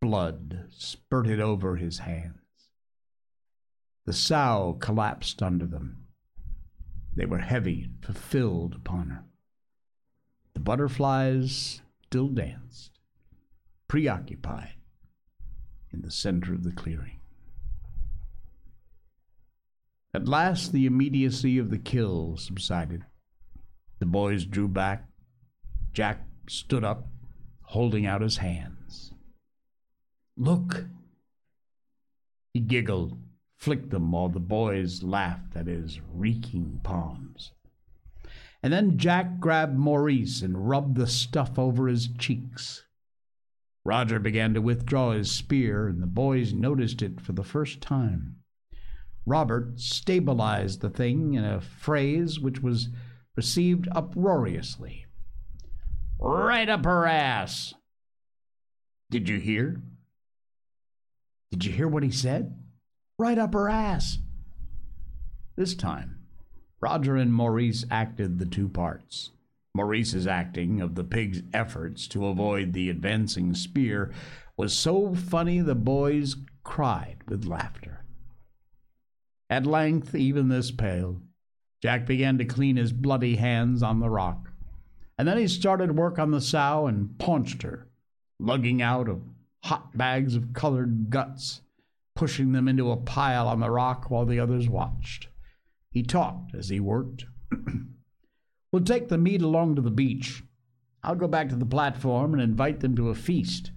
blood 0.00 0.66
spurted 0.70 1.40
over 1.40 1.76
his 1.76 1.98
hands. 1.98 2.34
The 4.06 4.12
sow 4.12 4.78
collapsed 4.80 5.42
under 5.42 5.66
them. 5.66 6.06
They 7.14 7.26
were 7.26 7.38
heavy 7.38 7.82
and 7.82 8.04
fulfilled 8.04 8.74
upon 8.74 9.10
her. 9.10 9.24
The 10.54 10.60
butterflies 10.60 11.82
still 12.06 12.28
danced, 12.28 12.92
preoccupied, 13.86 14.74
in 15.92 16.02
the 16.02 16.10
center 16.10 16.54
of 16.54 16.64
the 16.64 16.72
clearing. 16.72 17.17
At 20.14 20.26
last, 20.26 20.72
the 20.72 20.86
immediacy 20.86 21.58
of 21.58 21.70
the 21.70 21.78
kill 21.78 22.36
subsided. 22.36 23.04
The 23.98 24.06
boys 24.06 24.46
drew 24.46 24.68
back. 24.68 25.06
Jack 25.92 26.26
stood 26.48 26.82
up, 26.82 27.08
holding 27.62 28.06
out 28.06 28.22
his 28.22 28.38
hands. 28.38 29.12
Look! 30.36 30.86
He 32.54 32.60
giggled, 32.60 33.18
flicked 33.56 33.90
them 33.90 34.12
while 34.12 34.28
the 34.28 34.40
boys 34.40 35.02
laughed 35.02 35.56
at 35.56 35.66
his 35.66 36.00
reeking 36.12 36.80
palms. 36.82 37.52
And 38.62 38.72
then 38.72 38.98
Jack 38.98 39.38
grabbed 39.38 39.76
Maurice 39.76 40.42
and 40.42 40.68
rubbed 40.68 40.96
the 40.96 41.06
stuff 41.06 41.58
over 41.58 41.86
his 41.86 42.08
cheeks. 42.18 42.84
Roger 43.84 44.18
began 44.18 44.54
to 44.54 44.62
withdraw 44.62 45.12
his 45.12 45.30
spear, 45.30 45.86
and 45.86 46.02
the 46.02 46.06
boys 46.06 46.52
noticed 46.52 47.02
it 47.02 47.20
for 47.20 47.32
the 47.32 47.44
first 47.44 47.80
time. 47.80 48.37
Robert 49.28 49.78
stabilized 49.78 50.80
the 50.80 50.88
thing 50.88 51.34
in 51.34 51.44
a 51.44 51.60
phrase 51.60 52.40
which 52.40 52.62
was 52.62 52.88
received 53.36 53.86
uproariously. 53.92 55.04
Right 56.18 56.68
up 56.68 56.86
her 56.86 57.06
ass. 57.06 57.74
Did 59.10 59.28
you 59.28 59.38
hear? 59.38 59.82
Did 61.50 61.64
you 61.64 61.72
hear 61.72 61.88
what 61.88 62.02
he 62.02 62.10
said? 62.10 62.56
Right 63.18 63.38
up 63.38 63.52
her 63.52 63.68
ass. 63.68 64.18
This 65.56 65.74
time, 65.74 66.20
Roger 66.80 67.16
and 67.16 67.32
Maurice 67.32 67.84
acted 67.90 68.38
the 68.38 68.46
two 68.46 68.68
parts. 68.68 69.30
Maurice's 69.74 70.26
acting 70.26 70.80
of 70.80 70.94
the 70.94 71.04
pig's 71.04 71.42
efforts 71.52 72.08
to 72.08 72.26
avoid 72.26 72.72
the 72.72 72.88
advancing 72.88 73.54
spear 73.54 74.10
was 74.56 74.72
so 74.72 75.14
funny 75.14 75.60
the 75.60 75.74
boys 75.74 76.36
cried 76.64 77.18
with 77.28 77.44
laughter. 77.44 78.04
At 79.50 79.66
length, 79.66 80.14
even 80.14 80.48
this 80.48 80.70
paled. 80.70 81.22
Jack 81.80 82.06
began 82.06 82.38
to 82.38 82.44
clean 82.44 82.76
his 82.76 82.92
bloody 82.92 83.36
hands 83.36 83.82
on 83.82 84.00
the 84.00 84.10
rock, 84.10 84.50
and 85.16 85.26
then 85.26 85.38
he 85.38 85.48
started 85.48 85.96
work 85.96 86.18
on 86.18 86.32
the 86.32 86.40
sow 86.40 86.86
and 86.86 87.18
paunched 87.18 87.62
her, 87.62 87.88
lugging 88.38 88.82
out 88.82 89.08
of 89.08 89.22
hot 89.64 89.96
bags 89.96 90.34
of 90.34 90.52
colored 90.52 91.08
guts, 91.10 91.62
pushing 92.14 92.52
them 92.52 92.68
into 92.68 92.90
a 92.90 92.96
pile 92.96 93.46
on 93.48 93.60
the 93.60 93.70
rock 93.70 94.10
while 94.10 94.26
the 94.26 94.40
others 94.40 94.68
watched. 94.68 95.28
He 95.90 96.02
talked 96.02 96.54
as 96.54 96.68
he 96.68 96.80
worked. 96.80 97.26
we'll 98.72 98.82
take 98.82 99.08
the 99.08 99.18
meat 99.18 99.42
along 99.42 99.76
to 99.76 99.82
the 99.82 99.90
beach. 99.90 100.42
I'll 101.02 101.14
go 101.14 101.28
back 101.28 101.48
to 101.50 101.56
the 101.56 101.64
platform 101.64 102.32
and 102.32 102.42
invite 102.42 102.80
them 102.80 102.96
to 102.96 103.08
a 103.08 103.14
feast. 103.14 103.70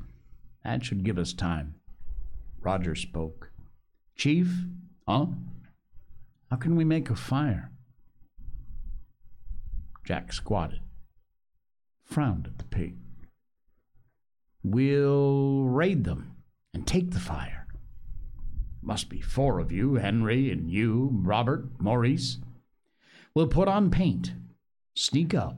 That 0.64 0.84
should 0.84 1.04
give 1.04 1.18
us 1.18 1.34
time. 1.34 1.76
Roger 2.60 2.96
spoke. 2.96 3.52
Chief, 4.16 4.52
huh? 5.08 5.28
How 6.52 6.58
can 6.58 6.76
we 6.76 6.84
make 6.84 7.10
a 7.10 7.16
fire? 7.16 7.72
Jack 10.04 10.34
squatted, 10.34 10.82
frowned 12.04 12.46
at 12.46 12.58
the 12.58 12.66
pig. 12.66 12.98
We'll 14.62 15.64
raid 15.64 16.04
them 16.04 16.36
and 16.74 16.86
take 16.86 17.12
the 17.12 17.22
fire. 17.22 17.68
Must 18.82 19.08
be 19.08 19.22
four 19.22 19.60
of 19.60 19.72
you 19.72 19.96
Henry 19.96 20.52
and 20.52 20.70
you, 20.70 21.12
Robert, 21.14 21.70
Maurice. 21.80 22.40
We'll 23.34 23.48
put 23.48 23.70
on 23.70 23.90
paint, 23.90 24.34
sneak 24.94 25.34
up. 25.34 25.58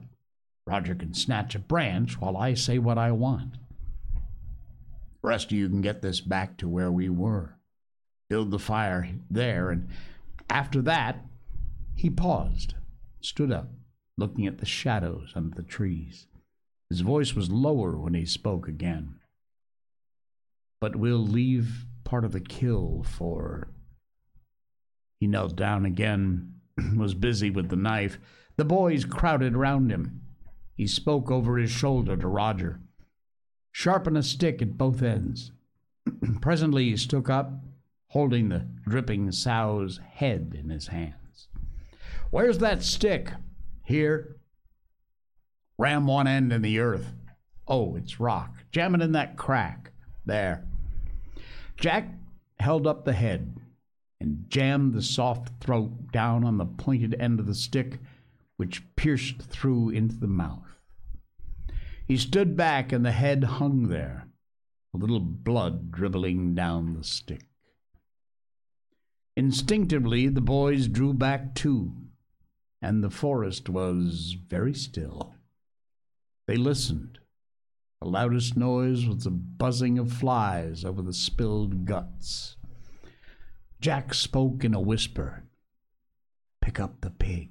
Roger 0.64 0.94
can 0.94 1.12
snatch 1.12 1.56
a 1.56 1.58
branch 1.58 2.20
while 2.20 2.36
I 2.36 2.54
say 2.54 2.78
what 2.78 2.98
I 2.98 3.10
want. 3.10 3.54
The 5.22 5.28
rest 5.28 5.46
of 5.46 5.52
you 5.58 5.68
can 5.68 5.80
get 5.80 6.02
this 6.02 6.20
back 6.20 6.56
to 6.58 6.68
where 6.68 6.92
we 6.92 7.08
were. 7.08 7.56
Build 8.30 8.52
the 8.52 8.60
fire 8.60 9.08
there, 9.28 9.70
and 9.70 9.88
after 10.48 10.82
that, 10.82 11.24
he 11.94 12.10
paused, 12.10 12.74
stood 13.20 13.52
up, 13.52 13.70
looking 14.16 14.46
at 14.46 14.58
the 14.58 14.66
shadows 14.66 15.32
under 15.34 15.54
the 15.54 15.62
trees. 15.62 16.26
His 16.90 17.00
voice 17.00 17.34
was 17.34 17.50
lower 17.50 17.96
when 17.96 18.14
he 18.14 18.26
spoke 18.26 18.68
again. 18.68 19.16
But 20.80 20.96
we'll 20.96 21.26
leave 21.26 21.86
part 22.04 22.24
of 22.24 22.32
the 22.32 22.40
kill 22.40 23.04
for. 23.08 23.68
He 25.18 25.26
knelt 25.26 25.56
down 25.56 25.86
again, 25.86 26.60
was 26.96 27.14
busy 27.14 27.50
with 27.50 27.68
the 27.68 27.76
knife. 27.76 28.18
The 28.56 28.64
boys 28.64 29.04
crowded 29.04 29.56
round 29.56 29.90
him. 29.90 30.20
He 30.74 30.86
spoke 30.86 31.30
over 31.30 31.56
his 31.56 31.70
shoulder 31.70 32.16
to 32.16 32.28
Roger. 32.28 32.80
Sharpen 33.72 34.16
a 34.16 34.22
stick 34.22 34.60
at 34.60 34.76
both 34.76 35.02
ends. 35.02 35.50
Presently 36.40 36.90
he 36.90 36.96
stood 36.96 37.30
up, 37.30 37.64
holding 38.14 38.48
the 38.48 38.64
dripping 38.86 39.32
sow's 39.32 39.98
head 40.12 40.56
in 40.56 40.70
his 40.70 40.86
hands. 40.86 41.48
Where's 42.30 42.58
that 42.58 42.80
stick? 42.80 43.32
Here. 43.82 44.36
Ram 45.78 46.06
one 46.06 46.28
end 46.28 46.52
in 46.52 46.62
the 46.62 46.78
earth. 46.78 47.12
Oh, 47.66 47.96
it's 47.96 48.20
rock. 48.20 48.54
Jam 48.70 48.94
it 48.94 49.02
in 49.02 49.10
that 49.12 49.36
crack. 49.36 49.90
There. 50.24 50.64
Jack 51.76 52.06
held 52.60 52.86
up 52.86 53.04
the 53.04 53.14
head 53.14 53.56
and 54.20 54.44
jammed 54.48 54.94
the 54.94 55.02
soft 55.02 55.50
throat 55.60 56.12
down 56.12 56.44
on 56.44 56.56
the 56.56 56.66
pointed 56.66 57.16
end 57.18 57.40
of 57.40 57.46
the 57.46 57.54
stick, 57.54 57.98
which 58.58 58.84
pierced 58.94 59.42
through 59.42 59.90
into 59.90 60.14
the 60.14 60.28
mouth. 60.28 60.78
He 62.06 62.16
stood 62.16 62.56
back, 62.56 62.92
and 62.92 63.04
the 63.04 63.10
head 63.10 63.42
hung 63.42 63.88
there, 63.88 64.28
a 64.94 64.98
little 64.98 65.18
blood 65.18 65.90
dribbling 65.90 66.54
down 66.54 66.94
the 66.94 67.02
stick. 67.02 67.46
Instinctively, 69.36 70.28
the 70.28 70.40
boys 70.40 70.86
drew 70.86 71.12
back 71.12 71.54
too, 71.54 71.92
and 72.80 73.02
the 73.02 73.10
forest 73.10 73.68
was 73.68 74.36
very 74.48 74.74
still. 74.74 75.34
They 76.46 76.56
listened. 76.56 77.18
The 78.00 78.08
loudest 78.08 78.56
noise 78.56 79.06
was 79.06 79.24
the 79.24 79.30
buzzing 79.30 79.98
of 79.98 80.12
flies 80.12 80.84
over 80.84 81.02
the 81.02 81.14
spilled 81.14 81.84
guts. 81.84 82.56
Jack 83.80 84.14
spoke 84.14 84.64
in 84.64 84.74
a 84.74 84.80
whisper 84.80 85.44
Pick 86.60 86.80
up 86.80 87.00
the 87.00 87.10
pig. 87.10 87.50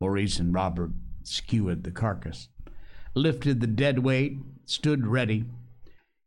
Maurice 0.00 0.38
and 0.38 0.54
Robert 0.54 0.92
skewered 1.22 1.84
the 1.84 1.90
carcass, 1.90 2.48
lifted 3.14 3.60
the 3.60 3.66
dead 3.66 3.98
weight, 3.98 4.38
stood 4.64 5.06
ready. 5.06 5.44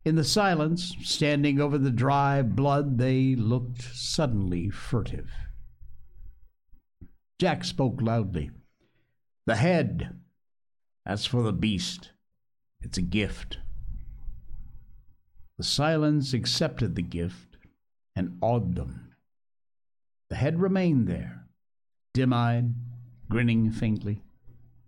In 0.05 0.15
the 0.15 0.23
silence, 0.23 0.95
standing 1.01 1.59
over 1.59 1.79
the 1.79 1.89
dry 1.89 2.43
blood, 2.43 2.99
they 2.99 3.33
looked 3.33 3.81
suddenly 3.81 4.69
furtive. 4.69 5.31
Jack 7.39 7.63
spoke 7.63 8.03
loudly. 8.03 8.51
The 9.47 9.55
head. 9.55 10.19
That's 11.07 11.25
for 11.25 11.41
the 11.41 11.51
beast. 11.51 12.11
It's 12.81 12.99
a 12.99 13.01
gift. 13.01 13.57
The 15.57 15.63
silence 15.63 16.33
accepted 16.33 16.95
the 16.95 17.01
gift 17.01 17.57
and 18.15 18.37
awed 18.41 18.75
them. 18.75 19.15
The 20.29 20.35
head 20.35 20.59
remained 20.59 21.07
there, 21.07 21.47
dim 22.13 22.31
eyed, 22.31 22.75
grinning 23.29 23.71
faintly, 23.71 24.21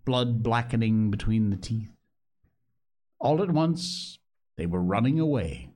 blood 0.04 0.44
blackening 0.44 1.10
between 1.10 1.50
the 1.50 1.56
teeth. 1.56 1.90
All 3.18 3.42
at 3.42 3.50
once, 3.50 4.18
they 4.58 4.66
were 4.66 4.82
running 4.82 5.20
away 5.20 5.70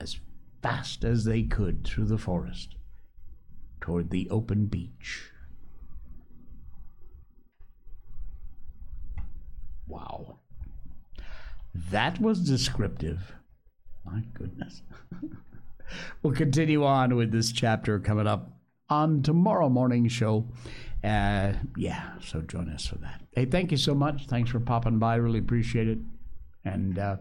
as 0.00 0.18
fast 0.60 1.04
as 1.04 1.24
they 1.24 1.44
could 1.44 1.84
through 1.84 2.06
the 2.06 2.18
forest. 2.18 2.76
toward 3.80 4.08
the 4.10 4.28
open 4.30 4.64
beach. 4.64 5.30
Wow. 9.86 10.38
That 11.74 12.18
was 12.18 12.40
descriptive. 12.40 13.34
My 14.06 14.22
goodness. 14.32 14.80
we'll 16.22 16.32
continue 16.32 16.82
on 16.82 17.14
with 17.14 17.30
this 17.30 17.52
chapter 17.52 17.98
coming 18.00 18.26
up 18.26 18.56
on 18.88 19.22
tomorrow 19.22 19.68
morning 19.68 20.08
show. 20.08 20.48
Uh, 21.04 21.52
yeah, 21.76 22.12
so 22.22 22.40
join 22.40 22.70
us 22.70 22.86
for 22.86 22.96
that. 22.96 23.20
Hey, 23.32 23.44
thank 23.44 23.70
you 23.70 23.76
so 23.76 23.94
much. 23.94 24.26
Thanks 24.26 24.50
for 24.50 24.60
popping 24.60 24.98
by. 24.98 25.16
Really 25.16 25.40
appreciate 25.40 25.88
it. 25.88 25.98
And 26.64 26.98
uh, 26.98 27.16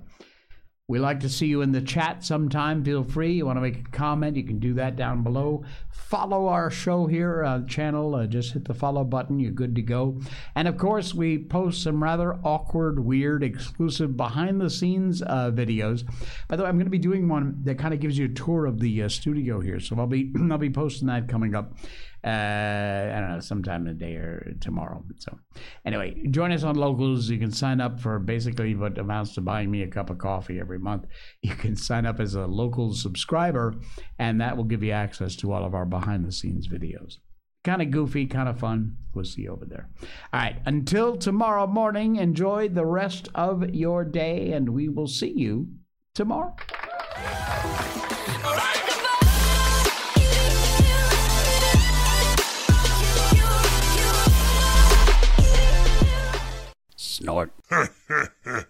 we 0.90 1.00
like 1.00 1.22
to 1.22 1.30
see 1.30 1.46
you 1.46 1.62
in 1.62 1.72
the 1.72 1.82
chat 1.82 2.26
sometime. 2.26 2.84
Feel 2.84 3.06
free. 3.06 3.32
You 3.32 3.46
want 3.46 3.56
to 3.56 3.62
make 3.62 3.88
a 3.88 3.92
comment, 3.92 4.36
you 4.36 4.44
can 4.44 4.60
do 4.60 4.74
that 4.74 4.98
down 4.98 5.24
below. 5.24 5.64
Follow 5.90 6.48
our 6.48 6.70
show 6.70 7.08
here, 7.08 7.42
uh, 7.46 7.62
channel. 7.66 8.16
Uh, 8.16 8.28
just 8.28 8.52
hit 8.52 8.66
the 8.66 8.74
follow 8.74 9.06
button. 9.06 9.40
You're 9.40 9.52
good 9.52 9.76
to 9.76 9.82
go. 9.82 10.20
And 10.56 10.68
of 10.68 10.78
course, 10.78 11.14
we 11.14 11.38
post 11.38 11.84
some 11.84 12.04
rather 12.04 12.34
awkward, 12.44 13.00
weird, 13.00 13.44
exclusive 13.44 14.18
behind 14.18 14.60
the 14.60 14.70
scenes 14.70 15.22
uh, 15.22 15.52
videos. 15.54 16.04
By 16.50 16.58
the 16.58 16.64
way, 16.64 16.70
I'm 16.70 16.76
going 16.76 16.86
to 16.86 16.92
be 16.92 16.98
doing 16.98 17.30
one 17.30 17.62
that 17.64 17.80
kind 17.80 17.94
of 17.94 18.02
gives 18.02 18.18
you 18.18 18.26
a 18.26 18.30
tour 18.30 18.66
of 18.66 18.82
the 18.82 19.04
uh, 19.04 19.10
studio 19.10 19.62
here. 19.62 19.80
So 19.80 19.98
I'll 19.98 20.06
be 20.06 20.34
I'll 20.52 20.58
be 20.58 20.70
posting 20.70 21.08
that 21.08 21.30
coming 21.30 21.56
up 21.56 21.78
Uh, 22.24 23.12
I 23.14 23.20
don't 23.20 23.32
know, 23.32 23.40
sometime 23.42 23.86
today 23.86 24.16
or 24.16 24.56
tomorrow. 24.62 25.04
So, 25.18 25.38
anyway, 25.86 26.24
join 26.30 26.54
us 26.54 26.64
on 26.64 26.76
Locals. 26.76 27.30
You 27.30 27.38
can 27.38 27.52
sign 27.52 27.82
up 27.82 28.00
for 28.00 28.18
basically 28.18 28.76
what 28.76 28.98
amounts 28.98 29.34
to 29.36 29.42
buying 29.42 29.70
me 29.70 29.84
a 29.84 29.88
cup 29.88 30.10
of 30.10 30.20
coffee 30.20 30.60
every 30.60 30.80
month. 30.80 31.06
You 31.42 31.56
can 31.56 31.76
sign 31.76 32.06
up 32.06 32.22
as 32.22 32.36
a 32.36 32.48
local 32.48 32.94
subscriber, 32.94 33.76
and 34.18 34.40
that 34.40 34.56
will 34.56 34.64
give 34.64 34.82
you 34.82 34.92
access 34.92 35.36
to 35.38 35.52
all 35.52 35.66
of 35.66 35.76
our 35.76 35.86
behind 35.86 36.26
the 36.26 36.32
scenes 36.32 36.70
videos. 36.70 37.18
Kind 37.64 37.82
of 37.82 37.92
goofy, 37.92 38.26
kind 38.28 38.48
of 38.48 38.60
fun. 38.60 38.98
We'll 39.14 39.26
see 39.26 39.44
you 39.44 39.52
over 39.52 39.66
there. 39.66 39.90
All 40.34 40.40
right, 40.40 40.58
until 40.66 41.18
tomorrow 41.18 41.68
morning, 41.68 42.16
enjoy 42.16 42.70
the 42.70 42.86
rest 42.86 43.28
of 43.36 43.76
your 43.76 44.06
day, 44.06 44.54
and 44.54 44.70
we 44.70 44.88
will 44.88 45.08
see 45.08 45.34
you 45.36 45.68
tomorrow. 46.14 46.56
not. 57.24 57.50